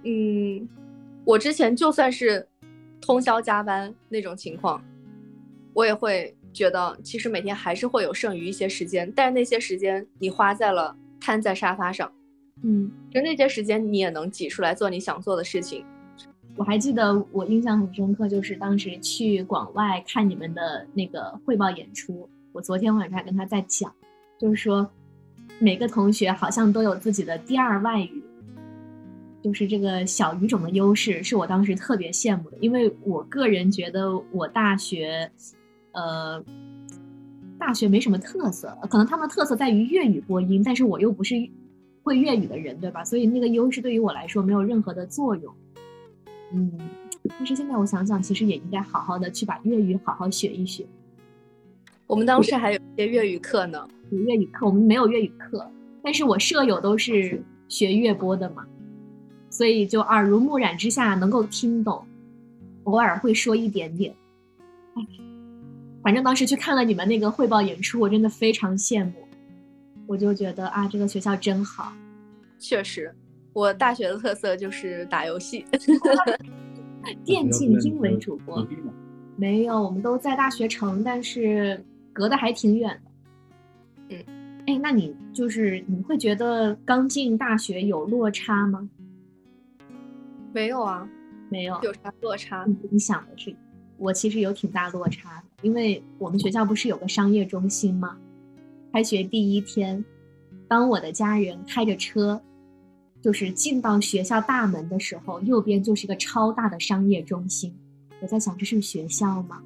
[0.03, 0.67] 嗯，
[1.23, 2.47] 我之前就算是
[2.99, 4.83] 通宵加班那种情况，
[5.73, 6.33] 我也会。
[6.53, 12.11] 觉得其实每天还是会有剩余一些时间，但是那些时间你花在了瘫在沙发上，
[12.63, 15.85] 嗯，就那些时间你也能挤出来做你想做的事情。
[16.55, 23.93] 我还记得我印象很深刻，就是当时去广外看你们的那个汇报演出，我昨天晚上跟他在讲，
[24.39, 24.89] 就是说
[25.59, 28.23] 每个同学好像都有自己的第二外语，
[29.41, 35.31] 就是这个小语种的优势，是我当时特别羡慕的，因为我个人觉得我大学。
[35.93, 36.43] 呃，
[37.57, 41.33] 大学没什么特色，可能他们特色在于粤语播音，但是我又不是
[42.03, 43.03] 会粤语的人，对吧？
[43.03, 45.51] 所以那个优势对于我来说没有任何的作用。
[46.53, 46.71] 嗯，
[47.27, 50.85] 但是现在我想想，其实也应该好好的去把粤语好好学一学。
[52.05, 55.69] 我们当时还有一些粤语课呢，有粤语课，我们没有粤语课，
[56.03, 58.65] 但是我舍友都是学粤播的嘛，
[59.49, 62.05] 所以就耳濡目染之下能够听懂，
[62.83, 64.15] 偶尔会说一点点。
[64.95, 65.01] 哎。
[66.03, 69.11] 反正当时去看了你们那个汇报演出，我真的非常羡慕。
[70.05, 71.91] 我就觉得啊，这个学校真好。
[72.57, 73.13] 确实，
[73.51, 75.65] 我大学的特色就是打游戏，
[77.25, 78.65] 电竞英文主播。
[79.35, 83.06] 没有，我们都在大学城，但是隔得还挺远的。
[84.09, 84.23] 嗯，
[84.67, 88.89] 哎，那你就是你会觉得刚进大学有落差吗？
[90.53, 91.07] 没有啊，
[91.49, 92.65] 没有，有啥落差？
[92.89, 93.55] 你想的是？
[93.97, 98.17] 我其实有挺大落差的，因为我们学校不是有个商业中心吗？
[98.93, 100.03] 开学第一天，
[100.67, 102.41] 当我的家人开着车，
[103.21, 107.75] 就是进到学校大门的时候，右边就是一个超大的商业中心。
[108.21, 109.61] 我在想，这是学校吗？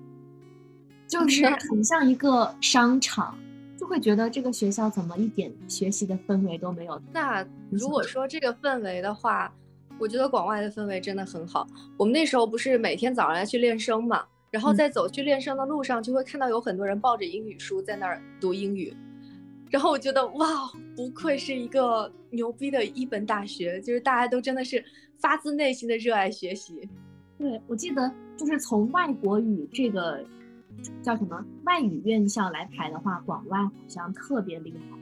[1.08, 3.38] 就是 很像一个商场，
[3.82, 7.02] 就会觉得这个学校怎么一点学习的氛围都没有？
[7.12, 9.54] 那如果说这个氛围的话。
[10.00, 11.67] 我觉得广外的氛围真的很好。
[11.96, 18.91] 我们那时候不是每天早上要去练声嘛，然后在走去练声的路上，就会看到有很多人抱着英语书在那儿读英语。
[19.70, 20.48] 然后我觉得哇，
[20.96, 24.84] 不愧是一个牛逼的一本大学，就是大家都真的是
[25.20, 26.89] 发自内心的热爱学习。
[27.38, 30.26] 对，我记得就是从外国语这个
[31.01, 34.97] 叫什么外语院校来排的话，广外好像特别厉害。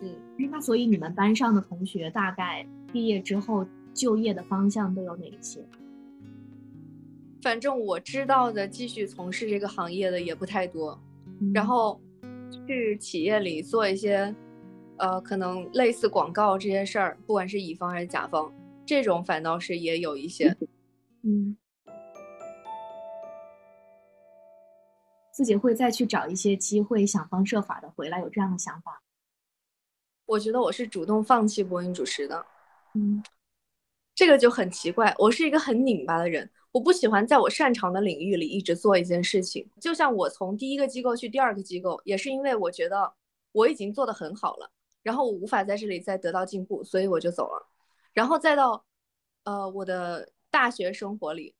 [0.00, 0.14] 嗯，
[0.50, 2.66] 那所以你们班上的同学大概？
[2.92, 5.64] 毕业之后就业的方向都有哪一些？
[7.40, 11.00] 反正我知道的，继续从事这个行业的也不太多。
[11.54, 12.00] 然后
[12.66, 14.34] 去企业里做一些，
[14.96, 18.52] 呃，可能类似广告这些事儿，不管是乙方还是甲方，
[18.84, 20.48] 这种反倒是也有一些。
[20.60, 20.68] 嗯，
[25.40, 29.02] 自己会再去找一些机会，想方设法的回来，有这样的想法？
[30.26, 32.44] 我觉得我是主动放弃播音主持的。
[32.92, 33.24] 嗯，
[34.14, 35.14] 这个就很奇怪。
[35.18, 39.66] 我是一个很拧巴的人，我不喜欢在我擅长的领域里一直做一件事情。
[39.80, 43.10] 就像我从第一个机构去第二个机构，也是因为我觉得
[43.52, 44.70] 我已经做得很好了，
[45.02, 47.66] 然后我无法在这里再得到进步，所以我就走了。
[48.12, 48.84] 然后再到
[49.44, 51.54] 呃我的大学生活里，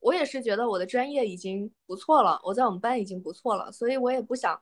[0.00, 4.60] 我也是觉得我的专业已经不错了，我在我们班已经不错了，所以我也不想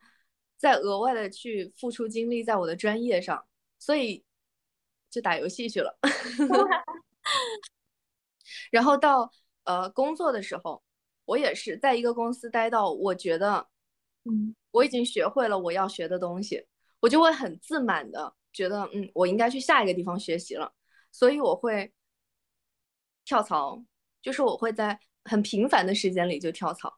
[0.56, 3.46] 再额外的去付出精力在我的专业上，
[3.78, 4.24] 所以。
[5.08, 5.98] 就打游戏去了，
[8.70, 9.32] 然后到
[9.64, 10.82] 呃工作的时候，
[11.24, 13.66] 我也是在一个公司待到我觉得，
[14.24, 16.66] 嗯，我已经学会了我要学的东西，
[17.00, 20.70] 我就会很自满的觉得，嗯，我应该去下一个地方学习了，
[21.10, 21.90] 所以我会
[23.24, 23.82] 跳槽，
[24.20, 26.92] 就是我会在很频繁的时间里就跳槽，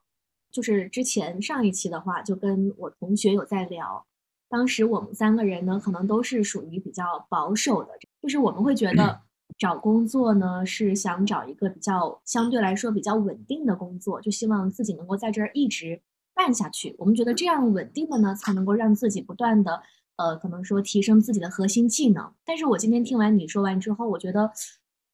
[0.51, 4.05] 就是之前上一期的话，就跟我同学有在聊。
[4.47, 7.89] 当时我们三个人呢，可能都是属于比较保守的，
[8.21, 9.21] 就是我们会觉得
[9.57, 16.01] 找工作呢是想找一个比较相对来说比较稳定的工作，就希望自己能够在这儿一直
[16.33, 16.95] 干下去。
[16.97, 19.83] 我们觉得这样稳定的呢，才能够让自己不断的
[20.15, 22.33] 呃，可能说提升自己的核心技能。
[22.43, 24.51] 但是我今天听完你说完之后，我觉得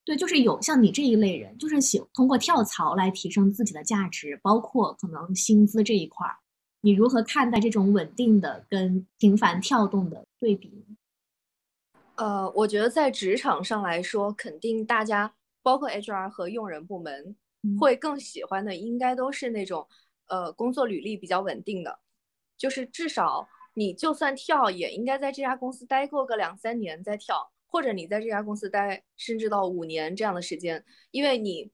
[0.06, 6.36] 对，就是有像你这一类人，就是喜通过跳槽来提升自己的价值，包括可能薪资这一块儿。
[6.82, 10.86] 你如何看待这种稳定的跟频繁跳动的对比？
[12.18, 17.36] 呃，我觉得在职场上来说，肯定大家包括 HR 和用人部门
[17.80, 19.88] 会更喜欢的，应该都是那种
[20.28, 22.00] 呃工作履历比较稳定的，
[22.56, 31.70] 就是至少你就算跳，也应该在这家公司待过个两三年再跳，或者你在这家公司待甚至到五年这样的时间，因为你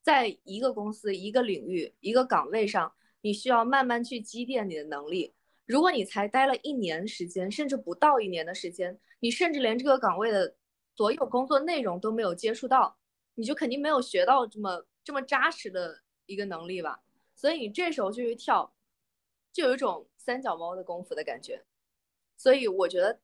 [0.00, 5.34] 在一个公司、一个领域、一个岗位上，你需要慢慢去积淀你的能力。
[5.66, 10.54] 如果你才待了一年时间，甚至不到一年的时间，你甚至连这个岗位的
[10.94, 12.96] 所有工作内容都没有接触到，
[13.34, 17.02] 你就肯定没有学到这么这么扎实的一个能力吧。
[17.34, 18.72] 所以你这时候就去跳，
[19.52, 21.64] 就有一种三脚猫的功夫的感觉。
[22.36, 23.20] 所以我觉得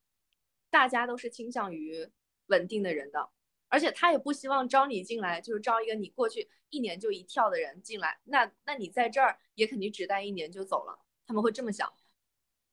[0.69, 2.11] 大家都是倾向于
[2.47, 3.31] 稳定的人的，
[3.69, 8.21] 而且他也不希望招你进来，就是招一个你过去一年就一跳的人进来。
[8.25, 11.93] 那那你在这儿也肯定只待一年就走了，他们会这么想。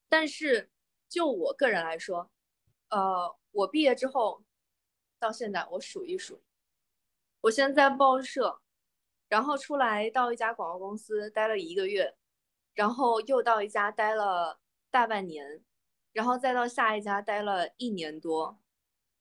[0.09, 0.69] 但是
[1.09, 2.31] 就我个人来说，
[2.89, 4.43] 呃，我毕业之后
[5.19, 6.43] 到现在，我数一数，
[7.41, 8.61] 我现在在报社，
[9.27, 12.15] 然后出来到一家广告公司待了一个月，
[12.75, 14.59] 然后又到一家待了
[14.91, 15.63] 大半年，
[16.11, 18.59] 然后再到下一家待了一年多，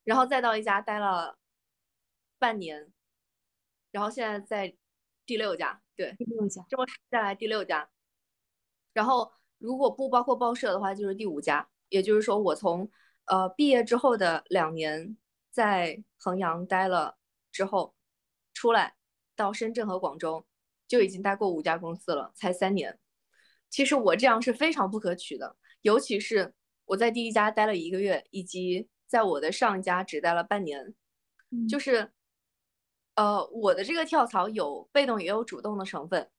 [0.04, 1.38] 然后再到一家待了
[2.38, 2.92] 半年，
[3.90, 4.76] 然后现在在
[5.26, 7.90] 第六家，对，第六家，这么下来第六家，
[8.92, 12.90] 然后如果不包括报社的话，就是第五家，也就是说我从。
[13.26, 15.16] 呃，毕业之后的两年，
[15.48, 17.16] 在衡阳待了
[17.52, 17.94] 之后，
[18.52, 18.96] 出来
[19.36, 20.44] 到深圳和广州，
[20.88, 22.98] 就已经待过五家公司了，才三年。
[23.70, 26.52] 其实我这样是非常不可取的，尤其是
[26.84, 30.94] 我在第一家待了一个月，以及在我的上一家只待了半年，
[31.68, 32.10] 就是，
[33.14, 36.30] 呃，我的这个跳槽有被动也有主动的成分，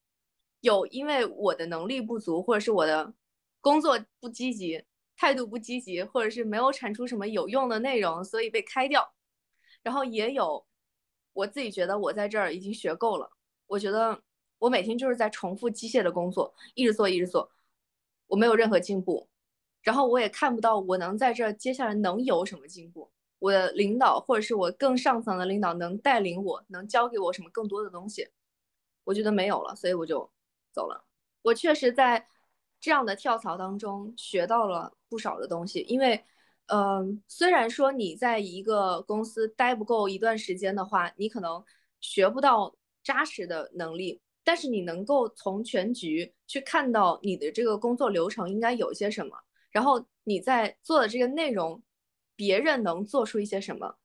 [0.62, 3.13] 有因为我的能力不足，或者是我的
[3.62, 4.83] 工作不积极。
[5.15, 9.13] 态度不积极，或者是没有产出什么有用的内容，所以被开掉。
[9.83, 10.65] 然后也有
[11.33, 13.29] 我自己觉得我在这儿已经学够了，
[13.67, 14.19] 我觉得
[14.57, 17.51] 我每天就是在重复机械的工作，一直做一直做，
[18.25, 19.29] 我没有任何进步。
[19.84, 23.12] 然后我也看不到我能在这接下来能有什么进步。
[23.39, 28.28] 我的领导或者是我更上层的领导能带领我，能教给我什么更多的东西？
[29.04, 30.32] 我觉得没有了，所以我就
[30.72, 31.06] 走了。
[31.43, 32.28] 我确实在。
[32.86, 36.22] 这样的跳槽当中学到了不少的东西，因为，
[36.65, 41.63] 嗯，虽然说你在一个公司待不够一段时间的话，你可能
[42.02, 49.38] 学不到扎实的能力，但是你能够从全局去看到你的这个工作流程应该有些什么，
[49.73, 51.83] 然后你在做的这个内容，
[52.38, 53.97] 别人能做出一些什么。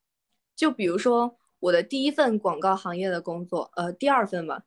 [0.56, 4.64] 就比如说我的第一份广告行业的工作，呃，第二份吧，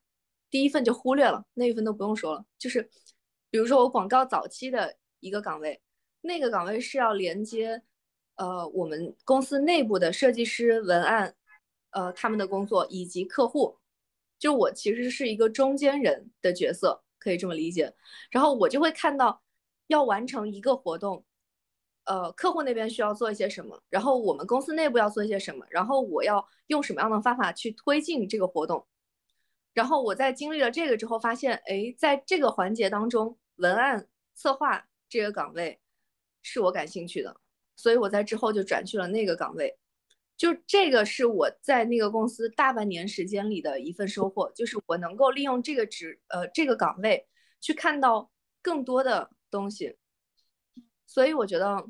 [0.49, 2.89] 第一份就忽略了，那一份都不用说了，就是。
[3.53, 5.81] 比如说我广告早期的一个岗位，
[6.21, 7.81] 那个岗位是要连接，
[8.37, 11.35] 呃，我们公司内部的设计师、文案，
[11.89, 13.77] 呃，他们的工作以及客户，
[14.39, 17.93] 就我其实是一个中间人的角色，可以这么理解。
[18.29, 19.43] 然后我就会看到，
[19.91, 21.23] 要完成一个活动，
[22.05, 28.87] 呃，客户那边需要做一些什么，然后我们公司内部要做一些什么，然后我要用什么样的方法去推进这个活动。
[29.73, 33.37] 然后我在经历了这个之后，发现，哎，在这个环节当中。
[33.57, 35.79] 文案策划这个岗位
[36.41, 37.35] 是我感兴趣的，
[37.75, 39.77] 所以我在之后就转去了那个岗位。
[40.35, 47.27] 就这个是我在那个公司大半年时间里的一份收获，就是我能够利用这个职呃这个岗位
[47.59, 48.31] 去看到
[48.63, 49.95] 更多的东西。
[51.05, 51.85] 所以我觉得，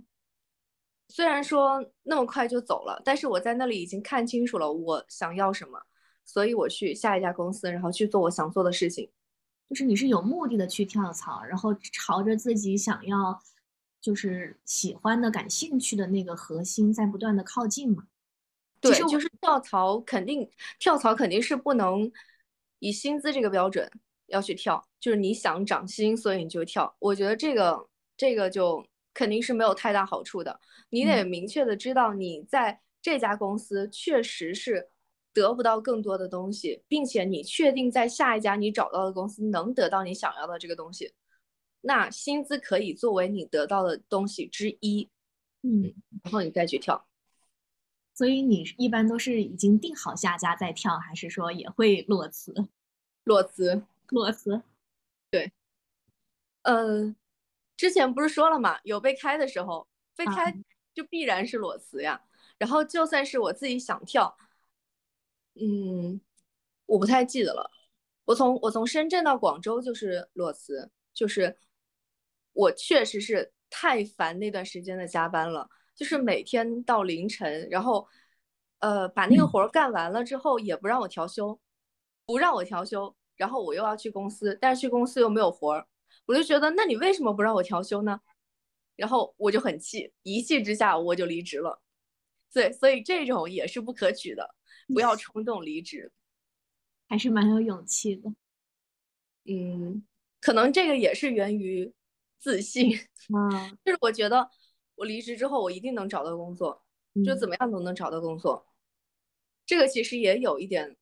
[1.07, 5.79] 虽然说那么快就走了，但是我在那里已经看清楚了我想要什么，
[6.25, 9.09] 所以我去下一家公司，然后去做我想做的事情。
[9.69, 13.41] 就是你是有目的的去跳槽，然后朝着自己想要，
[14.01, 18.07] 就是喜欢的、感兴趣的那个核心在不断的靠近嘛？
[18.81, 22.11] 对，就是跳槽肯定跳槽肯定是不能
[22.79, 23.89] 以薪资这个标准
[24.31, 26.95] 要去跳，就是你想涨薪，所以你就跳。
[26.99, 27.87] 我觉得这个
[28.17, 30.59] 这个就肯定是没有太大好处的。
[30.89, 34.89] 你得明确的知道你在这家公司确实是。
[35.33, 41.13] 得不到更多的东西，并且你确定在下一家你找到的公司能得到你想要的这个东西，
[41.79, 45.09] 那薪资可以作为你得到的东西之一，
[45.61, 47.07] 嗯，然后你再去跳。
[48.13, 52.53] 所以你一般都是已经定好下家再跳，还是说也会裸辞？
[53.23, 54.61] 裸辞，裸辞。
[55.29, 55.51] 对，
[56.61, 57.15] 嗯，
[57.75, 60.55] 之前不是说了嘛，有被开的时候，被开
[60.93, 62.21] 就必然是裸辞呀。
[62.57, 64.37] 然后就算是我自己想跳。
[65.55, 66.21] 嗯，
[66.85, 67.71] 我不太记得了。
[68.25, 71.57] 我从我从深圳到广州就是裸辞，就是
[72.53, 78.07] 我确实是太烦那段时间的加班了，就是每天到凌晨，然后
[78.79, 81.59] 呃把那个活儿干完了之后也不让我调休，
[82.25, 85.87] 不让我调休，然后我又要去公司，但是去公司又没有活儿，
[86.27, 88.21] 我就觉得那你为什么不让我调休呢？
[88.95, 91.81] 然后我就很气，一气之下我就离职了。
[92.53, 94.53] 对，所以这种也是不可取的，
[94.93, 96.11] 不要冲动离职，
[97.09, 98.31] 还是蛮有勇气的。
[99.45, 100.05] 嗯，
[100.39, 101.91] 可能这个也是源于
[102.37, 102.91] 自信
[103.33, 104.51] 啊， 就是我觉得
[104.93, 106.83] 我离职之后我一定能找到工作，
[107.25, 108.67] 就怎么样都能找到工作。
[109.65, 110.95] 这个其实也有一点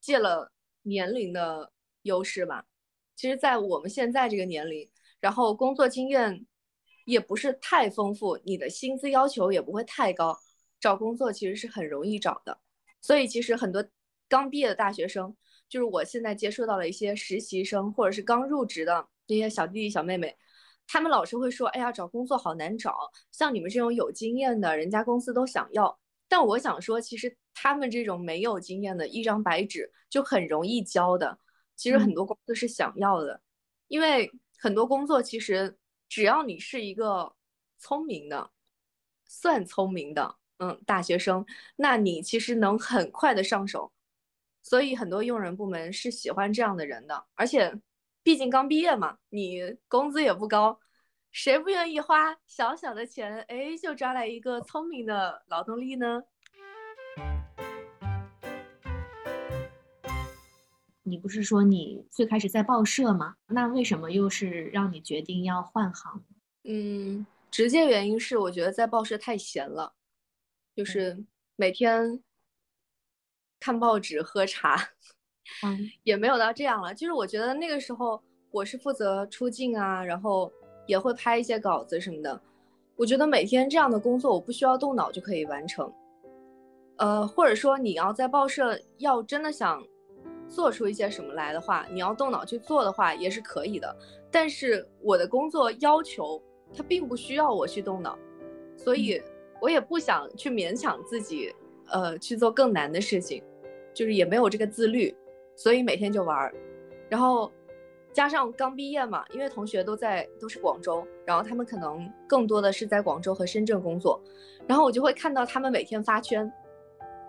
[0.00, 0.52] 借了
[0.82, 1.72] 年龄的
[2.02, 2.64] 优势吧。
[3.14, 6.46] 其实，在我们现在这个年龄，然后工作经验
[7.04, 10.36] 也不是太丰富，你的薪资要求也不会太高。
[10.80, 12.58] 找工作其实是很容易找的，
[13.00, 13.84] 所以其实很多
[14.28, 15.36] 刚毕业的大学生，
[15.68, 20.36] 就是我现在接触到了一些实习生或者是刚入职的那些小弟弟小妹妹，
[20.88, 22.96] 他们老是会说：“哎呀，找工作好难找，
[23.30, 25.96] 像你们这种有经验的，人家公司都想要。”
[26.28, 31.38] 但我想说，其实他们这种没有经验的一张白纸就很容易交的，
[31.76, 33.40] 其实很多公司是想要的，
[33.88, 35.76] 因为很多工作其实
[36.08, 37.34] 只要你是一个
[37.78, 38.50] 聪明的，
[39.24, 40.36] 算聪明的。
[40.58, 41.44] 嗯，大学生，
[41.74, 43.92] 那你其实能很快的上手，
[44.62, 47.26] 所以很多用人部门是喜欢这样的人的。
[47.34, 47.74] 而且，
[48.22, 50.78] 毕竟刚毕业嘛，你工资也不高，
[51.32, 56.22] 谁不愿意花小小的钱，哎，就抓来一个聪明的劳动力呢？
[61.12, 63.36] 你不是说你最开始在报社吗？
[63.48, 66.24] 那为什么又是让你决定要换行？
[66.64, 69.92] 嗯，直接原因是我觉得在报社太闲了。
[70.74, 71.22] 就是
[71.54, 72.22] 每天
[73.60, 74.74] 看报纸、喝茶，
[75.64, 76.94] 嗯， 也没有到这样了。
[76.94, 80.50] 就是我觉得那个时候我是负责出镜啊，然后
[80.86, 82.40] 也会拍一些稿子什么的。
[82.96, 85.92] 我觉得每天这样的工作，我不需要动脑就可以完成。
[86.96, 89.84] 呃，或者说你要在报社要真的想
[90.52, 93.96] 做出一些什么来的话，你要动脑去做的话也是可以的。
[94.30, 96.40] 但是我的工作要求
[96.76, 98.18] 它并不需要我去动脑，
[98.76, 99.22] 所以。
[99.62, 101.54] 我也不想去勉强自己，
[101.92, 103.40] 呃，去做更难的事情，
[103.94, 105.14] 就是也没有这个自律，
[105.54, 106.52] 所以每天就玩儿。
[107.08, 107.48] 然后
[108.12, 114.20] 加上刚毕业嘛，因为同学都在都是广州，然后他们可能更多的是在广州和深圳工作，
[114.66, 116.52] 然后我就会看到他们每天发圈。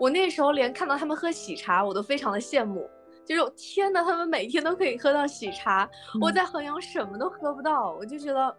[0.00, 2.90] 我那时候连看到他们喝喜茶，我都非常的羡慕，
[3.24, 5.88] 就是天呐，他们每天都可以喝到喜茶，
[6.20, 8.56] 我在衡阳什么都喝不到，我就觉得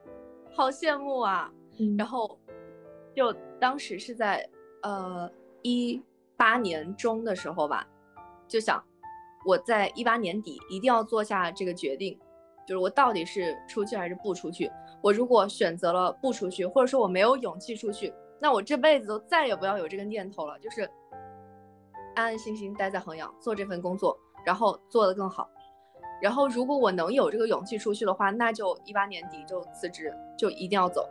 [0.53, 1.51] 好羡慕啊。
[1.97, 2.39] 然后。
[3.17, 4.45] 就当时是在
[4.81, 6.03] 呃一
[6.35, 7.87] 八年中的时候吧，
[8.45, 8.83] 就想
[9.45, 12.19] 我在一八年底一定要做下这个决定，
[12.67, 14.69] 就是我到底是出去还是不出去。
[15.01, 20.81] 我如果选择了不出去，或者说我没有勇气出去，那我这辈子都再也不要有这个念头了，就是
[22.15, 25.49] 安安心心待在衡阳做这份工作，然后做得更好。
[26.21, 31.07] 然后如果我能有这个勇气出去的话，那就一八年底就辞职，就一定要走。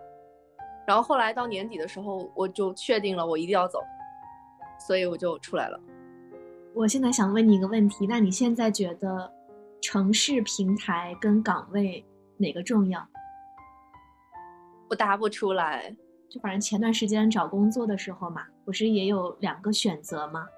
[0.86, 3.80] 然后后来到年底的时候，我就确定了我一定要走，
[4.78, 5.78] 所以我就出来了。
[6.74, 9.30] 我现在想问你一个问题，那你现在觉得
[9.80, 12.04] 城市平台跟岗位
[12.36, 13.06] 哪个重要？
[14.88, 15.94] 我答不出来。
[16.30, 20.48] 就反正前段时间找工作的时候嘛，不是也有两个选择吗？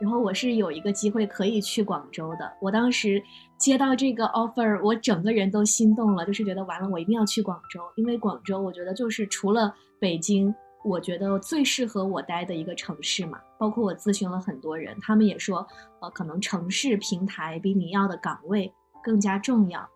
[0.00, 3.22] 然后我是有一个机会可以去广州的，我当时
[3.58, 13.38] 接到这个 offer，我整个人都心动了，就是觉得完了，我一定要去广州，因为广州我觉得就是除了北京，我觉得最适合我待的一个城市嘛。
[13.58, 15.66] 包括我咨询了很多人，他们也说，
[16.00, 18.72] 呃，可能城市平台比你要的岗位
[19.04, 19.86] 更加重要。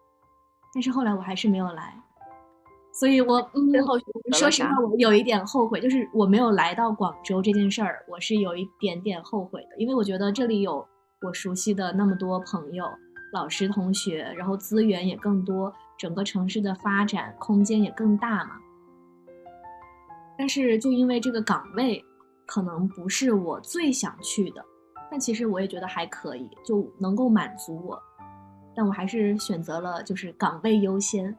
[0.74, 1.98] 但是后来我还是没有来。
[2.94, 3.72] 所以，我嗯，
[4.32, 10.86] 说实话，我有一点后悔，就是我没有来到广州这件事儿，我是有一点点后悔的，因为我觉得这里有
[11.22, 12.86] 我熟悉的那么多朋友、
[13.32, 18.52] 老师、同学，然后资源也更多，整个城市的发展空间也更大嘛。
[20.38, 22.00] 但是，就因为这个岗位
[22.46, 24.64] 可能不是我最想去的，
[25.10, 28.00] 但其实我也觉得还可以，就能够满足我，
[28.76, 31.36] 但我还是选择了就是岗位优先。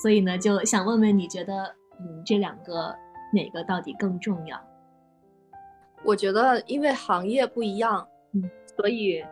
[0.00, 1.64] 所以呢，就想问问你觉得，
[1.98, 2.94] 嗯，这两个
[3.34, 4.58] 哪个到底更重要？
[6.02, 8.42] 我觉得，因为行业不一样，嗯，
[8.76, 9.22] 所以，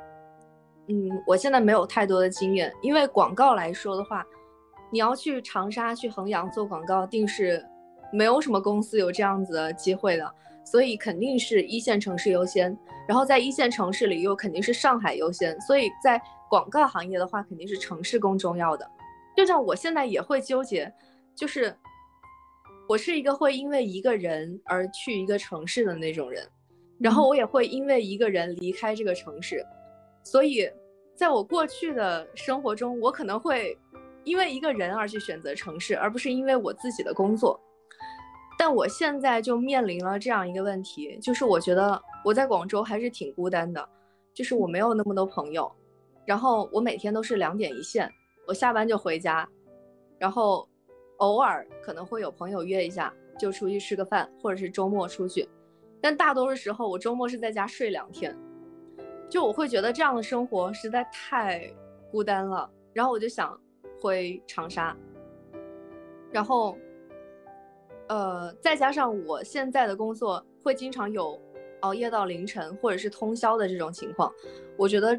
[0.89, 2.71] 嗯，我现在没有太多的经验。
[2.83, 4.23] 因为广告来说的话，
[4.91, 7.65] 你要去长沙、去衡阳做广告，定是
[8.13, 12.77] 没有什么公司有这样子的机会的，所以肯定是一线城市优先。
[13.09, 15.59] 然后在一线城市里，又肯定是上海优先。
[15.63, 18.87] 所以在广告行业的话，肯定是城市更重要的。
[19.39, 20.93] 就像我现在也会纠结，
[21.37, 21.73] 就是
[22.89, 26.45] 我是一个会因为一个人而去一个城市的那种人，
[26.99, 29.65] 然后我也会因为一个人离开这个城市，
[30.25, 30.69] 所以
[31.15, 33.79] 在我过去的生活中，我可能会
[34.25, 37.61] 因为一个人而去选择城市，而不是因为我自己的工作。
[38.59, 43.89] 但我现在就面临了这样一个问题，就是我觉得我在广州还是挺孤单的，
[44.35, 45.71] 就是我没有那么多朋友，
[46.27, 48.11] 然后我每天都是两点一线，
[48.49, 49.49] 我下班就回家，
[50.19, 50.69] 然后
[51.19, 55.49] 偶尔可能会有朋友约一下，就出去吃个饭，或者是周末出去，
[56.01, 58.37] 但大多数时候我周末是在家睡两天，
[59.29, 61.71] 就我会觉得这样的生活实在太
[62.11, 63.61] 孤单了，然后我就想
[64.01, 64.97] 回长沙，
[66.33, 66.77] 然后。
[68.11, 71.39] 呃，再加上我现在的工作会经常有
[71.81, 74.33] 熬夜到凌晨或者是通宵的这种情况，
[74.79, 75.15] 我觉得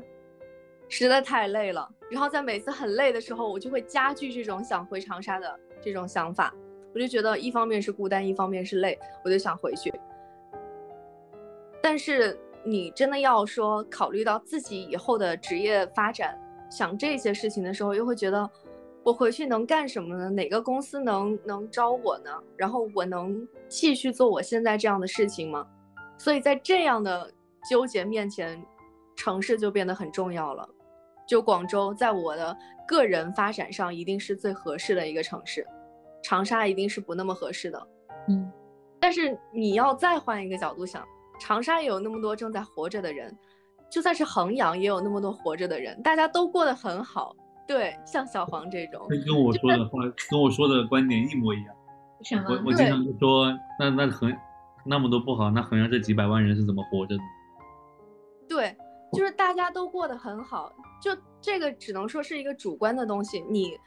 [0.89, 1.89] 实在太累了。
[2.11, 6.53] 然后在每次很累的时候，我就会加剧这种想回长沙的这种想法。
[6.93, 9.93] 我就觉得一方面是孤单，一方面是累，我就想回去。
[11.81, 16.37] 但是你真的要说考虑到自己以后的职业发展，
[16.69, 18.49] 想这些事情的时候，又会觉得。
[19.01, 20.29] 我回去能干什么呢？
[20.29, 22.31] 哪个公司能能招我呢？
[22.57, 25.65] 然后我能继续做我现在这样的事情吗？
[26.17, 27.31] 所以在这样的
[27.67, 28.61] 纠结面前，
[29.15, 30.69] 城市就变得很重要了。
[31.29, 32.57] 就广州，在我的
[32.87, 35.63] 个人发展上，一定是最合适的一个城市。
[36.23, 37.87] 长沙一定是不那么合适的。
[38.29, 38.51] 嗯，
[38.99, 41.05] 但是你要再换一个角度想，
[41.39, 43.37] 长沙也有那么多正在活着的人，
[43.91, 47.35] 就算是衡阳也有那么多活着的人，大家都过得很好。
[47.67, 50.01] 对，像小黄这种，跟跟我说的话，
[50.31, 51.75] 跟我说的观点一模一样。
[52.47, 54.35] 我我经常就说，那那衡
[54.83, 57.23] 那么多不好，那衡阳这几百万人是怎么活着的？
[58.49, 58.75] 对，
[59.13, 63.39] 就是大家都过得很好，就这个只能说是一个主观的东西。
[63.49, 63.77] 你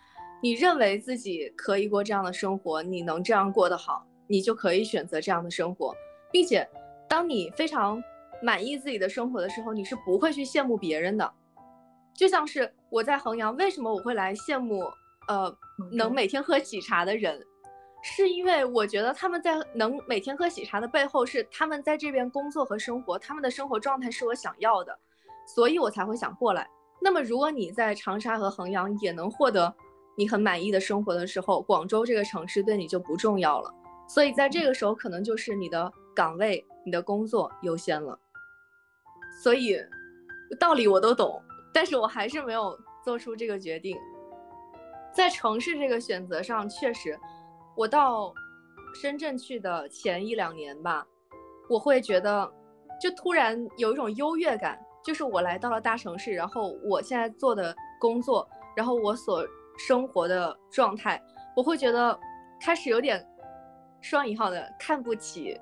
[0.43, 5.95] 你认为自己可以过这样的生活，你能这样过得好，你就可以选择这样的生活，
[6.33, 6.69] 并且
[7.09, 8.03] 当你非常
[8.43, 11.33] 满意自己的生活的时候，你是不会去羡慕别人的。
[12.15, 14.83] 就像是我在衡阳，为什么我会来羡慕？
[15.29, 15.57] 呃，
[15.93, 17.41] 能每天喝喜茶的人，
[18.03, 24.99] 是因为我觉得他们在能每天喝喜茶的背后，是他们在这边工作和生活，他们的生活状态是我想要的，
[25.47, 26.69] 所以我才会想过来。
[27.01, 29.75] 那么，如果你在长沙和衡阳也能获得
[30.17, 33.73] 你很满意的生活的时候，广州这个城市对你就不重要了。
[34.09, 38.19] 所以在这个时候，可能就是你的岗位、你的工作优先了。
[39.43, 39.79] 所以
[40.61, 41.43] 道理我都懂。
[41.75, 43.97] 但是我还是没有做出这个决定，
[45.15, 47.19] 在城市这个选择上，确实，
[47.75, 48.35] 我到
[48.95, 51.07] 深圳去的前一两年吧，
[51.71, 52.53] 我会觉得，
[53.01, 59.45] 就突然有一种优越感，就是我来到了大城市，然后我现在做的工作，然后我所
[59.79, 61.23] 生活的状态，
[61.57, 62.19] 我会觉得
[62.61, 63.25] 开始有点
[64.01, 65.61] 双引号的看不起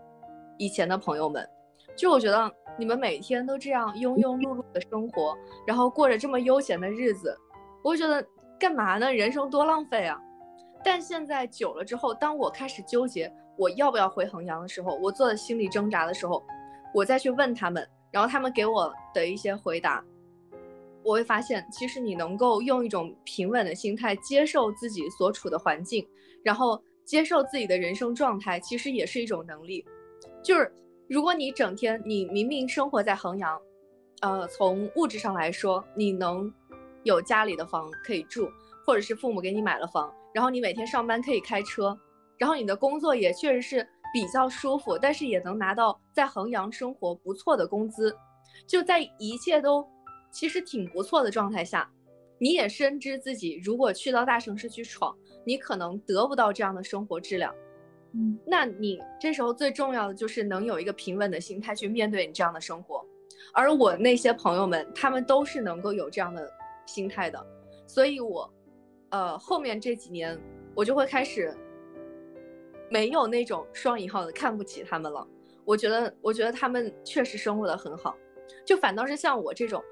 [0.58, 1.48] 以前的朋友们，
[1.96, 2.50] 就我觉得。
[2.78, 5.36] 你们每天都这样庸庸碌碌的生活，
[5.66, 7.36] 然后过着这么悠闲的日子，
[7.82, 8.24] 我会觉得
[8.58, 9.12] 干嘛呢？
[9.12, 10.18] 人生多浪费啊！
[10.82, 16.42] 但现在久了之后，当我开始纠结我要不要回衡阳的时候，我做的心理挣扎的时候，
[16.94, 20.04] 我再去问他们，然后他们给我的一些回答，
[21.02, 26.06] 我会发现，其实你能够用一种平稳的心态接受自己所处的环境，
[26.42, 29.84] 然后接受自己的人生状态，其实也是一种能力，
[30.42, 30.72] 就是。
[31.12, 33.60] 如果你整天，你明明生活在衡阳，
[34.20, 36.54] 呃，从物质上来说，你能
[37.02, 38.48] 有家里的房可以住，
[38.86, 41.98] 或者是父母给你买了房，然后你每天上班可以开车，
[42.38, 48.16] 然后你的工作也确实是比较舒服，但是也能拿到在衡阳生活不错的工资，
[48.66, 49.86] 就在一切都
[50.30, 51.90] 其实挺不错的状态下，
[52.38, 57.54] 你也深知自己如果去到大城市去闯，你可能得不到这样的生活质量。
[58.12, 63.04] 嗯，那你这时候最重要的就是能有一个平稳的心态去面对你这样的生活，
[63.54, 66.50] 而我那些朋友们，他们都是能够有这样的
[66.86, 67.46] 心态的，
[67.86, 68.52] 所以我，
[69.10, 70.36] 呃，后面这几年
[70.74, 71.56] 我就会开始
[72.90, 75.26] 没有那种双引号的看不起他们了。
[75.64, 78.14] 我觉得，我觉得他们确实生活的很好，
[78.66, 79.82] 就反倒是像我这种，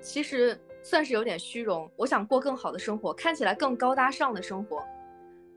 [0.00, 4.80] 其实算是有点虚荣，我想过更好的生活，看起来更高大上的生活，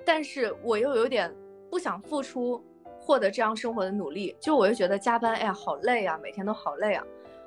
[0.04, 1.32] 但是我又有点。
[1.72, 2.60] 不想付出，
[3.00, 7.06] 获得这样生活的努力，就我又觉得加班，哎呀，好累啊，每天都好累啊。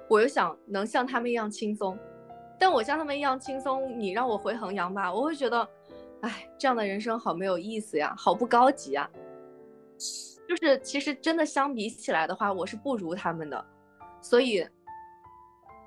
[0.08, 1.98] 我又想能像他们一样轻松，
[2.56, 5.68] 但我像他们一样轻松，你让我回衡阳吧，我会觉得，
[6.20, 9.10] 哎，这样的人生好没有意思呀，好不高级啊。
[10.48, 13.64] 就是其实真的相比起来的话，我是不如他们的，
[14.20, 14.66] 所以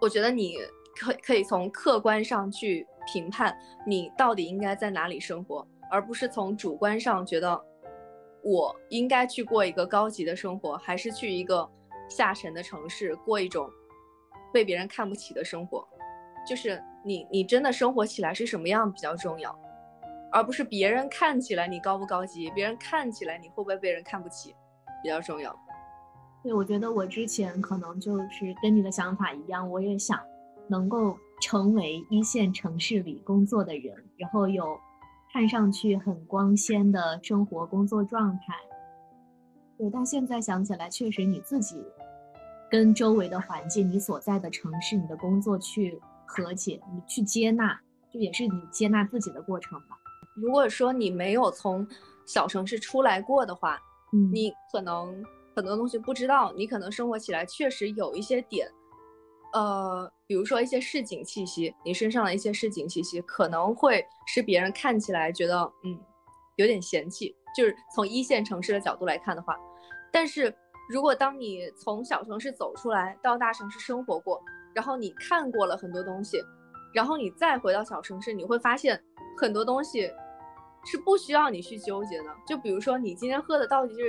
[0.02, 0.58] 我觉得你
[0.96, 3.56] 可可以从客观上去评判
[3.86, 5.68] 你到底应该在哪里生活。
[5.92, 7.62] 而不是从主观上觉得
[8.42, 11.70] 我应该去过一个高级的生活，还是去一个
[12.10, 13.70] 下沉的城市过一种
[14.52, 15.88] 被别人看不起的生活。
[16.46, 19.56] 就是你，你真的生活起来是什么样比较重要，
[20.36, 24.54] 而不是别人看起来你高不高级，别人看起来你会不会被人看不起
[25.02, 25.58] 比较重要。
[26.44, 30.20] 对，我觉得我之前可能就是跟你的想法一样，我也想
[30.68, 34.78] 能够成为一线城市里工作的人，然后有
[35.32, 38.54] 看上去很光鲜的生活工作状态。
[39.78, 41.82] 对，但现在想起来，确实你自己
[42.70, 47.80] 跟周围的环境、你所在的城市、你的工作去和解，你去接纳，
[48.12, 49.98] 就也是你接纳自己的过程吧。
[50.36, 51.88] 如果说你没有从
[52.26, 53.80] 小城市出来过的话，
[54.14, 55.24] 嗯，你可能。
[55.58, 58.70] 很多东西不知道，你可能生活起来确实有一些点，
[59.54, 65.98] 呃，比如说一些市井气息，你身上的一些市井气息可能会使别人看起来觉得，嗯，
[66.58, 67.34] 有点嫌弃。
[67.56, 69.56] 就是从一线城市的角度来看的话，
[70.12, 70.54] 但是
[70.90, 76.44] 如果当你从小城市走出来到大城市生活过，然后你看过了很多东西，
[76.94, 79.02] 然后你再回到小城市，你会发现
[79.38, 80.12] 很多东西
[80.86, 82.26] 是不需要你去纠结的。
[82.48, 84.02] 就比如说你今天喝的到底是。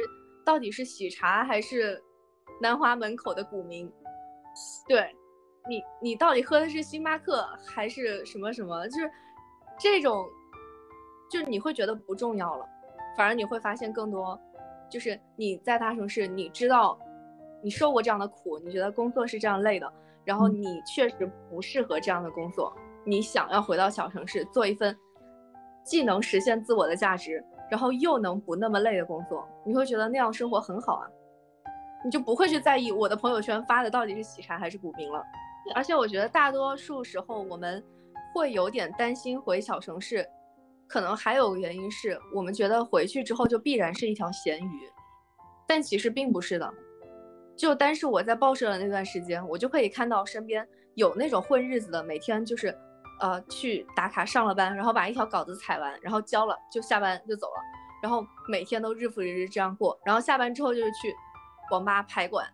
[0.46, 2.00] 到底是喜茶还是
[2.60, 3.90] 南华门口的古茗？
[4.86, 5.12] 对，
[5.68, 8.86] 你你到底喝的是星巴克还是什么什么？
[8.86, 9.10] 就是
[9.76, 10.24] 这种，
[11.28, 12.64] 就是你会觉得不重要了，
[13.16, 14.40] 反而你会发现更多，
[14.88, 16.96] 就是你在大城市，你知道
[17.60, 19.92] 你受过这样的苦，你觉得工作是这样累的，
[20.24, 22.72] 然后你确实不适合这样的工作，
[23.04, 24.96] 你想要回到小城市做一份
[25.86, 27.42] 既能实现自我的价值。
[27.68, 31.10] 然后又能不那么累的工作，你会觉得那样生活很好啊，
[32.04, 35.20] 你就不会去在意我的朋友圈发的到底是喜茶还是股民了。
[35.74, 37.82] 而且我觉得大多数时候我们
[38.32, 40.24] 会有点担心回小城市，
[40.86, 44.88] 可能还有个原因是我们觉得回去之后就必然是一条咸鱼，
[45.66, 46.72] 但其实并不是的。
[47.56, 50.64] 就单是我在报社的那段时间，我就可以看到身边
[50.94, 52.72] 有那种混日子的，每天就是。
[53.18, 57.62] 呃，去打卡上了班，然后把一条稿子采完，然后交了就下班就走了，
[58.02, 61.14] 然后每天都日复一日这样过，然后下班之后就是去
[61.70, 62.46] 网吧排馆，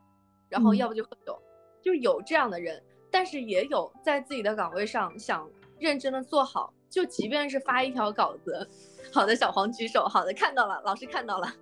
[0.49, 1.37] 然后要不就喝酒，
[1.83, 5.51] 就有这样的人，但是也有在自己的岗位上想
[5.81, 8.69] 认真的做好，就即便是发一条稿子，
[9.13, 11.53] 好的小黄举手，好的看到了，老师看到了，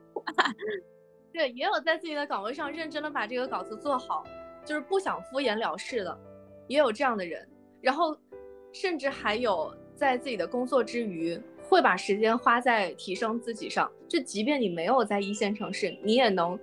[1.32, 4.24] 对，也有在自己的岗位上认真的把这个稿子做好，
[4.62, 6.18] 就是不想敷衍了事的，
[6.68, 7.48] 也有这样的人，
[7.80, 8.14] 然后。
[8.72, 13.90] 甚至还有在自己的工作之余，会把时间花在提升自己上。
[14.08, 16.58] 就即便你没有在一线城市，你也能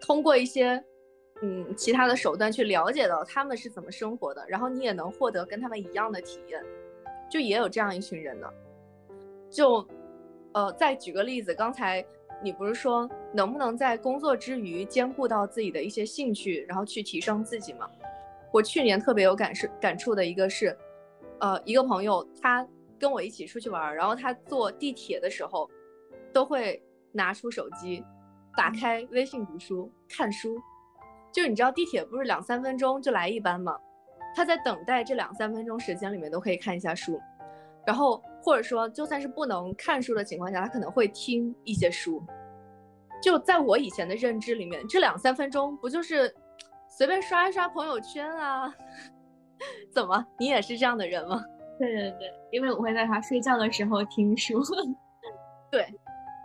[0.00, 0.82] 通过一些
[1.42, 6.62] 嗯其他的手段去了解到他们是怎么生活的，然后你也能获得跟他们一样的体验。
[7.30, 8.48] 就也有这样一群人呢。
[9.50, 9.86] 就
[10.52, 12.04] 呃，再举个例子，刚才
[12.42, 17.88] 你不是说能不能在工作之余兼顾到自己的一些兴趣，然后去提升自己吗？
[18.52, 20.76] 我去年特别有感受感触的一个是。
[21.40, 22.66] 呃，一个朋友，他
[22.98, 25.68] 跟我一起出去玩，然后他坐地铁的时候，
[26.32, 26.82] 都会
[27.12, 28.04] 拿出手机，
[28.56, 30.56] 打开微信读书看书。
[31.32, 33.78] 就你知道地铁不是两三分钟就来一班吗？
[34.34, 37.20] 他在等待这两三分钟时间里面都可以看一下书，
[37.86, 42.22] 然后或者说就算是不能看书的情况下，他可能会听一些书。
[43.22, 46.34] 就在我以前的认知里面，这两三分钟不就是
[46.88, 48.74] 随便刷一刷朋友圈啊？
[49.92, 51.42] 怎么，你也是这样的人吗？
[51.78, 54.62] 对对对，因为我会在他睡觉的时候听书。
[55.70, 55.86] 对，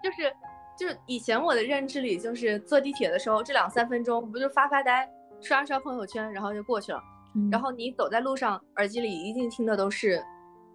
[0.03, 0.31] 就是
[0.77, 5.09] 就是以前我的认知里，就是坐地铁的时候这两三分钟不就发发呆、
[5.41, 7.01] 刷刷朋友圈，然后就过去了。
[7.51, 10.23] 然后你走在路上，耳机里一定听的都是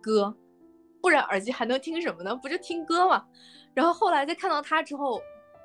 [0.02, 0.34] 歌，
[1.00, 2.36] 不然耳机还能听什么呢？
[2.36, 3.24] 不就听歌吗？
[3.72, 5.22] 然后后来在看到他之后，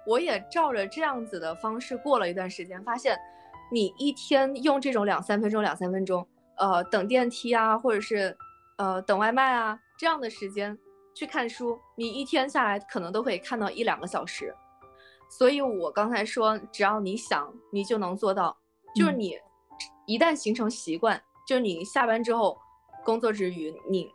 [0.08, 3.18] 我也照着这样子的方式过了一段时间，发现
[3.74, 6.26] 你一天用这种两三分钟、两三分钟。
[6.58, 8.36] 呃，等电梯啊，或者是，
[8.78, 10.78] 呃，等外卖啊，这样的时间
[11.14, 14.54] 去看书，你一天下来可能都可以看到一两个小时。
[15.30, 18.58] 所以我刚才说，只要你想，你就能做到。
[18.96, 19.38] 就是你
[20.06, 22.58] 一旦形成习惯，就是你下班之后，
[23.04, 24.10] 工作之余，你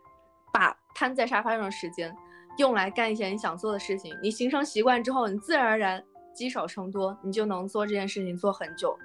[0.51, 2.15] 把瘫在沙发上的时间
[2.57, 8.97] 用来干一些你想做的事情，你形成习惯之后，你自然而然积少成多，你就能做这件事情做很久。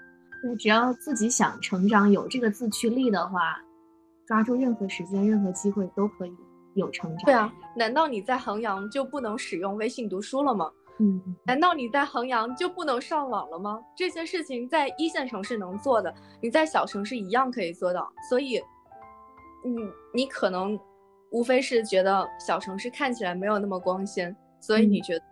[0.54, 3.60] 只要自己想成长，有这个自驱力的话，
[4.26, 6.32] 抓住任何时间、任何机会都可以
[6.74, 7.24] 有成长。
[7.24, 10.70] 对啊，难道你在衡阳就不能使用微信读书了吗？
[10.98, 13.78] 嗯，难道你在衡阳就不能上网了吗？
[13.94, 18.10] 这些事情在一线城市能做的，你在小城市一样可以做到。
[18.30, 18.62] 所以，
[19.64, 20.78] 你你可能
[21.32, 25.24] 无非是觉得小城市看起来没有那么光鲜，所以你觉得，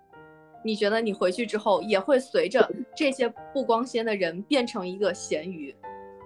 [0.65, 5.75] 你觉得你回去之后也会随着这些不光鲜的人变成一个咸鱼。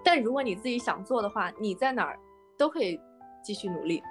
[0.05, 2.19] 但如果你自己想做的话，你在哪儿
[2.57, 2.99] 都可以
[3.43, 4.03] 继续努力。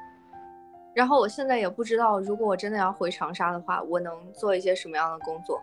[0.93, 5.61] 然后我现在也不知道，如果我真的要回长沙的话，我能做一些什么样的工作？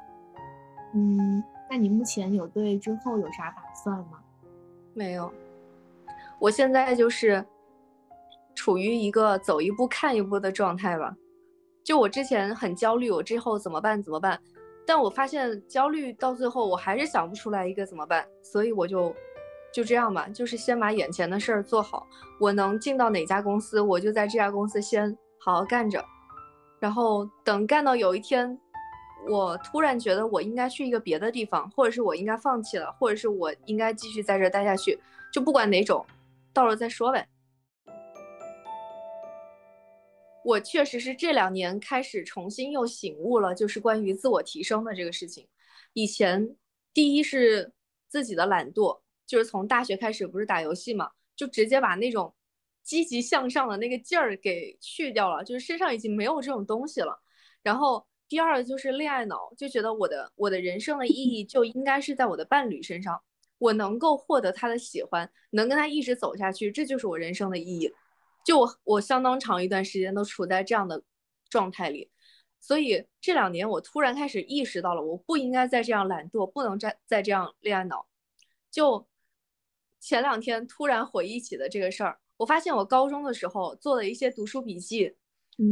[0.95, 4.21] 嗯，那你目前有对之后有啥打算吗？
[4.95, 5.31] 没有，
[6.39, 7.45] 我现在就是
[8.55, 11.15] 处于一个走一步看一步的状态吧。
[11.83, 14.03] 就我之前很焦虑，我之后怎么办？
[14.03, 14.41] 怎么办？
[14.87, 19.15] 但我发现焦虑到最后，我还是想不出来一个怎么办，所以我就
[19.73, 22.07] 就这样吧，就是先把眼前的事儿做好。
[22.41, 25.17] 我能进到哪家公司，我就在这家公司先。
[25.37, 26.03] 好好干着，
[26.81, 28.59] 然后等干到有一天，
[29.29, 34.99] 我突然觉得我应该去一个别的地方，或者是我应该放弃了，或者是我应该继续在这待下去，
[35.31, 36.03] 就不管哪种，
[36.55, 37.29] 到时候再说呗。
[40.45, 45.49] 我确实是这两年开始重新又醒悟了，就是关于自我提升的这个事情。
[45.95, 46.55] 以前
[46.93, 47.73] 第一是
[48.09, 52.35] 自己的懒惰，就是从大学开始不是打游戏嘛，就直接把那种。
[52.85, 57.19] 积极向上的那个劲儿给去掉了，就是身上已经没有这种东西了。
[57.63, 63.19] 然后第二就是恋爱脑，就觉得我的我的人生的意义就应该是在我的伴侣身上，
[63.57, 67.91] 我能够获得他的喜欢，能跟他一直走下去，这就是我人生的意义。
[68.45, 71.03] 就我我相当长一段时间都处在这样的
[71.51, 72.11] 状态里，
[72.61, 78.07] 所以这两年我突然开始意识到了，我不应该再这样懒惰，不能再再这样恋爱脑。
[78.71, 79.09] 就
[79.99, 82.21] 前两天突然回忆起的这个事儿。
[82.37, 85.15] 我发现我高中的时候做的一些读书笔记，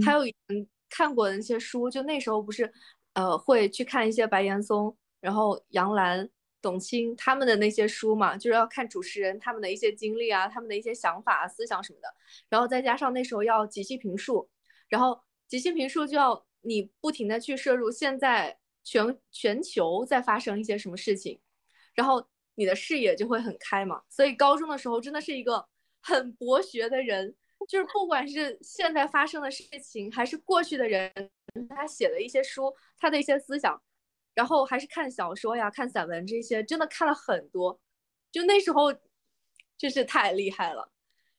[0.05, 2.73] 还有以前看过的那些书，就那时候不是，
[3.15, 6.31] 呃，会去看一些白岩松、然后杨澜、
[6.63, 12.09] 董卿他们的那些书嘛，就是要看主持人他们的一些经历啊，他们的一些想法、思想什么的，
[12.49, 14.49] 然后再加上那时候要即兴评述，
[14.89, 21.39] 然后即兴评述就要你不停的去摄入现在全全球在发生一些什么事情，
[21.95, 25.67] 然后你的视野就会很开嘛，所以高中的时候真的是一个。
[26.05, 27.33] 很博学的人，
[27.69, 31.13] 就是不管是现在发生的事情，还是过去的人，
[31.69, 33.81] 他写的一些书，他的一些思想，
[34.35, 37.81] 然后还是看小说呀、看散文这些，真的看了很多。
[38.31, 38.93] 就那时候，
[39.79, 40.91] 真是太厉害了。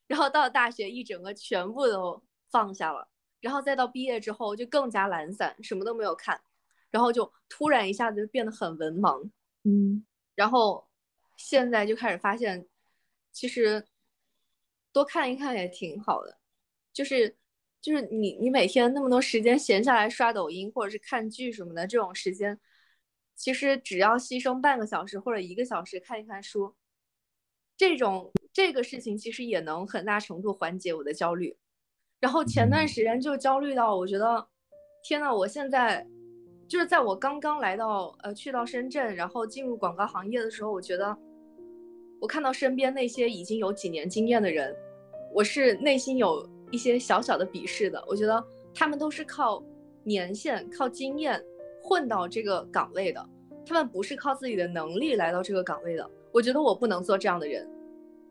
[0.06, 3.08] 然后到了大学，一整个全部都放下了。
[3.40, 6.40] 然后再到毕业之后，就更加懒散，什么都没有看。
[6.90, 9.30] 然后就突然一下子就变得很文盲。
[9.64, 10.04] 嗯。
[10.34, 10.86] 然后
[11.36, 12.66] 现在就开始发现，
[13.32, 13.84] 其实。
[14.92, 16.38] 多看一看也挺好的，
[16.92, 17.36] 就是
[17.80, 22.56] 就是你你每天那么多时间闲下来刷抖音或者是看剧什么的这种时间，
[23.36, 26.74] 其实只要牺牲半个小时或者一个小时看一看书，
[27.76, 31.56] 这种这个事情其实也能很大程度缓解我的焦虑。
[32.20, 34.46] 然后前段时间就焦虑到我觉得，
[35.02, 36.06] 天呐，我现在
[36.66, 41.16] 就是在我刚刚来到呃去到深圳，然后进入广告行业的时候，我觉得。
[42.20, 44.74] 我看到身边那些已经有几年经验的人，
[45.34, 48.02] 我是内心有一些小小的鄙视的。
[48.06, 49.62] 我觉得他们都是靠
[50.04, 51.44] 年限、靠经验
[51.84, 53.24] 混到这个岗位的，
[53.66, 56.10] 他们不是靠自己的能力来到这个岗位的。
[56.32, 57.68] 我觉得我不能做这样的人。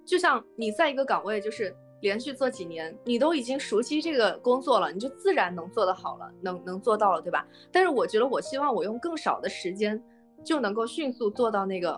[0.04, 7.47] 就像你在一个岗位就是连续做几年，你都已经熟悉这个工作了，你就自然能做得好了，能能做到了，对吧？
[7.72, 10.01] 但是我觉得我希望我用更少的时间
[10.43, 11.97] 就能够迅速做到那个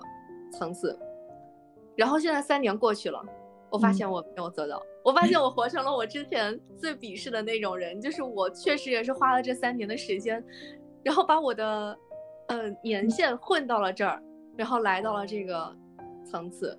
[0.51, 0.99] 层次。
[1.95, 3.23] 然后现在三年过去了，
[3.69, 4.83] 我发现我没有做到。
[5.03, 10.43] 我发现我活成了我之前最鄙视的那种人，就是我确实也是花了这三年的时间，
[11.05, 11.97] 然后把我的，
[12.47, 14.21] 呃，年限混到了这儿，
[14.57, 15.73] 然后来到了这个
[16.25, 16.77] 层次，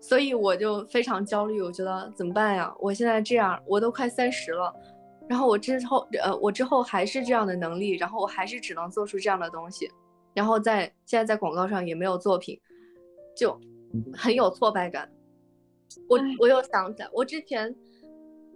[0.00, 1.60] 所以我就非常焦虑。
[1.60, 2.74] 我觉得怎么办呀？
[2.78, 4.74] 我现在这样，我都快三十了，
[5.28, 9.90] 然后我之后，呃，我之后还是这样的能力，然后我还是只能做出这样的东西，
[10.32, 12.58] 然后在现在在广告上也没有作品，
[13.36, 13.60] 就。
[14.14, 15.06] 很有挫败感，
[16.08, 17.70] 我我又想起来，我之前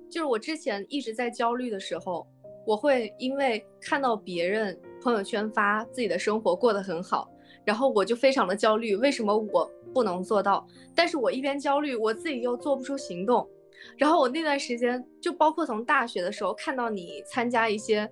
[0.09, 2.27] 就是我之前一直在焦虑的时候，
[2.67, 7.31] 我会因为看到别人朋友圈发自己的生活过得很好，
[7.65, 10.67] 然后我就非常的焦虑，为什么我不能做到？
[10.95, 13.49] 但是我一边焦虑，我自己又做不出行动。
[13.97, 18.11] 然后我那段时间就包括从大学的时候看到你参加一些，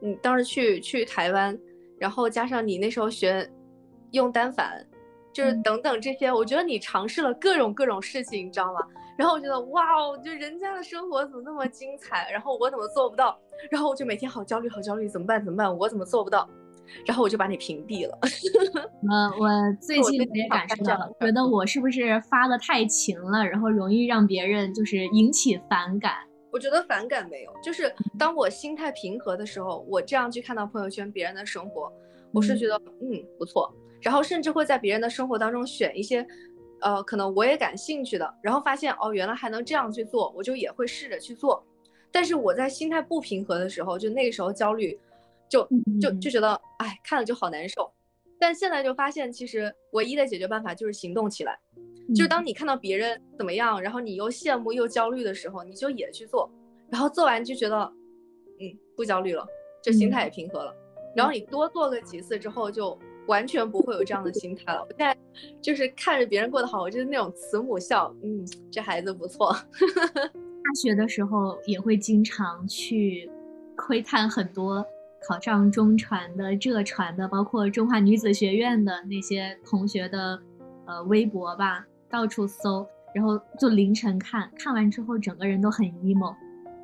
[0.00, 1.58] 你当时去去台湾，
[1.98, 3.50] 然后加上你那时候学
[4.12, 4.86] 用单反。
[5.32, 8.80] 就是等等这些，我觉得你尝试了各种各种事情，你知道吗？
[9.16, 13.38] 然后我觉得哇哦，就人家的生活怎么那么精彩，然后我怎么做不到？
[13.70, 15.42] 然后我就每天好焦虑，好焦虑，怎么办？
[15.44, 15.78] 怎么办？
[15.78, 16.48] 我怎么做不到？
[17.04, 18.18] 然后我就把你屏蔽了。
[19.10, 19.48] 嗯，我
[19.80, 26.14] 最近也感受到了，觉得我是不是发的太勤了，然后容易让别人就是引起反感？
[26.52, 31.92] 我觉得反感没有，就是当我心态平和的时候，我这样去看到朋友圈别人的生活，
[32.32, 36.26] 我是觉得嗯不错，然后甚至会在别人的生活当中选一些，
[36.80, 41.64] 呃，可能我也感兴趣的，然后发现哦，原来还能这样去做，我就也会试着去做。
[42.12, 44.98] 但是我在心态不平和的时候，就那个时候焦虑，
[45.48, 45.66] 就
[46.00, 47.90] 就就觉得哎，看了就好难受。
[48.38, 51.58] 但现在就发现，其实唯一的解决办法就是行动起来。
[52.14, 56.48] 就是当你看到别人怎么样，然后你又羡慕又焦虑的时候，你就也去做，
[56.88, 57.76] 然后做完就觉得，
[58.60, 59.44] 嗯，不焦虑了，
[59.82, 60.72] 就心态也平和了。
[61.16, 62.96] 然后你多做个几次之后，就
[63.26, 64.80] 完全不会有这样的心态了。
[64.80, 65.16] 我现在
[65.60, 69.52] 就是看着别人过得好，我就是那种慈母笑，嗯，这孩子不错。
[70.66, 73.30] 大学的时候也会经常去
[73.76, 74.84] 窥探很多
[75.28, 80.40] 考上中传的、浙传的，包括中华女子学院的那些同学的，
[80.86, 81.86] 呃，微博吧。
[82.08, 86.32] 到处搜，然后就凌晨看，看完之后整个人都很 emo，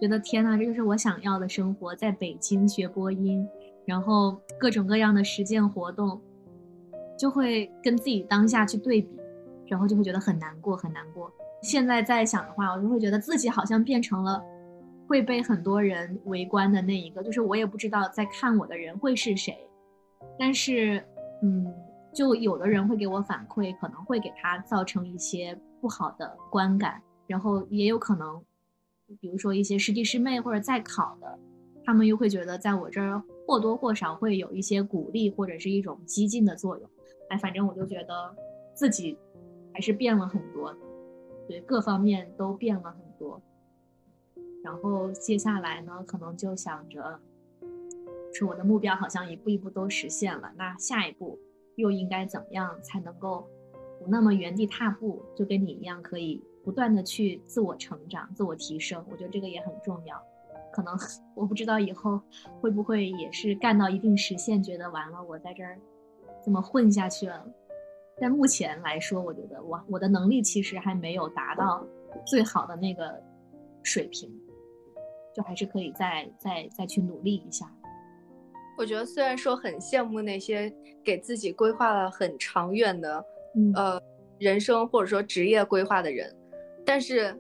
[0.01, 3.47] 觉得天呐，这就是我想要的生活，在北京学播音，
[3.87, 6.21] 然后各种各样的实践活动，
[7.23, 9.09] 就会跟自己当下去对比，
[9.69, 11.31] 然后就会觉得很难过，很难过。
[11.63, 14.43] 现在在想的话，我就会觉得自己好像变成了
[15.07, 19.57] 会被很多人围观的那一个，就是我也不知道在看我的人会是谁，
[20.37, 21.01] 但是，
[21.45, 21.73] 嗯。
[22.15, 28.39] 就有的人会给我反馈，可能会给他造成一些不好的观感，然后也有可能，
[29.19, 31.39] 比如说一些师弟师妹或者在考的，
[31.87, 36.91] 他们又会觉得在我这儿或多或少会有一些鼓励或者是一种激进的作用。
[37.33, 38.37] 哎，反正我就觉得
[38.75, 39.19] 自己
[39.73, 40.77] 还是变了很多，
[41.49, 43.41] 对各方面都变了很多。
[44.63, 47.19] 然后接下来呢，可能就想着，
[48.35, 51.39] 是我的目标好像一步一步都实现了，那下一步。
[51.77, 53.49] 又应该怎么样才能够
[53.99, 55.23] 不那么原地踏步？
[55.35, 59.03] 就跟你一样，可以不断的去自我成长、自我提升。
[59.11, 60.23] 我觉得这个也很重要。
[60.71, 60.95] 可能
[61.35, 62.21] 我不知道以后
[62.61, 65.79] 会不会也是干到一定时限，觉得完了，我在这儿
[66.45, 67.45] 这么混下去了。
[68.21, 71.85] 但目前来说，我觉得我我的能力其实还没有达到
[72.27, 73.21] 最好的那个
[73.83, 74.31] 水平，
[75.35, 77.67] 就还是可以再再再去努力一下。
[78.79, 80.73] 我觉得虽然说很羡慕那些
[81.05, 83.25] 给自己规划了很长远的，
[83.75, 84.01] 呃，
[84.39, 86.35] 人生或者说职业规划的人，
[86.85, 87.39] 但是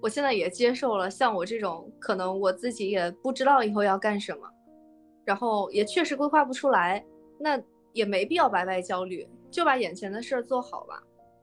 [0.00, 4.48] 我现在也接受了像我这种可能我自己也不知道以后要干什么，
[5.24, 7.04] 然后也确实规划不出来，
[7.38, 7.60] 那
[7.92, 11.02] 也没必要白白焦虑，就把眼前的事儿做好吧，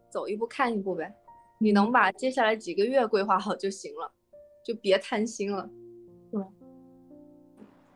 [0.10, 1.14] 走一步看一步呗。
[1.60, 4.12] 你能把接下来几个月规划好就行了，
[4.66, 5.70] 就别贪心了。
[6.32, 6.42] 对。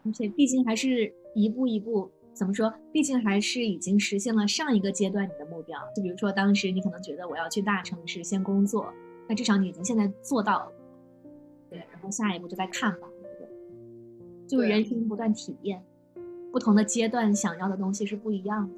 [0.05, 2.73] 而且毕竟还是一步一步，怎么说？
[2.91, 5.79] 毕竟还是已经实现了上一个阶段你的目标。
[5.95, 8.93] 就比如说当时你可能觉得我要去大城市先工作，
[9.29, 10.71] 那至少你已经现在做到了。
[11.69, 13.07] 对，然后下一步就再看吧。
[14.45, 15.81] 就人生不断体验，
[16.53, 18.75] 不同的阶段想要的东西是不一样的。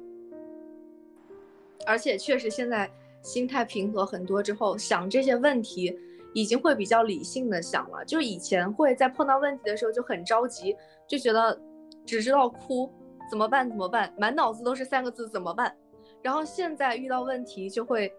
[1.86, 2.90] 而且确实现在
[3.22, 5.94] 心态平和很多之后，想这些问题
[6.32, 8.02] 已经会比较理性的想了。
[8.06, 10.74] 就以前会在碰到问题的时候就很着急。
[11.06, 11.60] 就觉得
[12.06, 12.90] 只知道哭，
[13.30, 13.68] 怎么办？
[13.68, 14.10] 怎么办？
[14.16, 15.76] 满脑子都是三个字：怎么办？
[16.22, 18.10] 然后现在遇到问题就会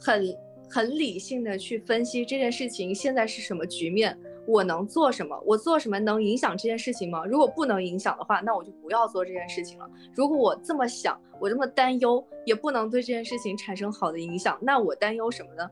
[0.00, 0.24] 很
[0.70, 4.16] 很理性的去分析这件事情现在是什么局面，
[4.46, 5.40] 我能做什么？
[5.46, 7.24] 我做什么能影响这件事情吗？
[7.24, 9.88] 如果不能影响的话，那我就不要做这件事情了。
[10.14, 15.68] 如果我这么想，我这么担忧，也不能对这件事情产生好的影响，那我担忧什么呢？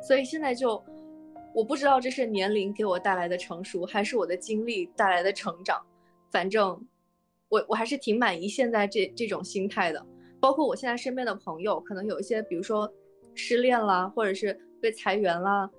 [0.00, 0.82] 所以现在就。
[1.54, 5.78] 我不知道这是年龄给我带来的成熟，还是我的经历带来的成长。
[6.30, 6.82] 反正，
[7.50, 10.02] 我我还是挺满意现在这这种心态的。
[10.40, 12.90] 包括我现在身边的朋友，可能有一些，比如说
[13.34, 15.70] 失恋啦，或者是被裁员啦，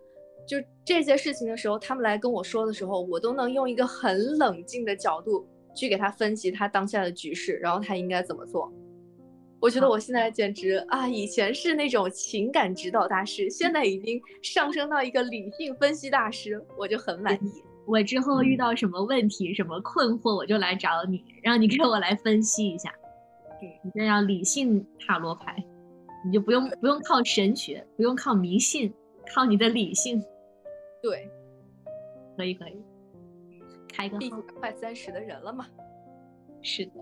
[0.48, 8.72] 就这些事情的时候，他们来跟我说的时候，我都能用一个很冷静的角度去给他分析他当下的局势，然后他应该怎么做。
[9.62, 17.64] 我觉得我现在简直啊，以前是那种情感指导大师，现在已经上升到一个理性分析大师，我就很满意。
[17.86, 22.94] 我之后遇到什么问题、什么困惑，我就来找你，让你给我来分析一下。
[23.62, 25.56] 对，你这要理性塔罗牌，
[26.26, 28.94] 你就不用不用靠神学，不用靠迷信，
[29.34, 30.22] 靠你的理性。
[31.04, 31.30] 对，
[32.38, 32.82] 可以可以，
[33.90, 34.42] 开个号。
[34.60, 35.68] 快三十的人了嘛。
[36.62, 36.94] 是的。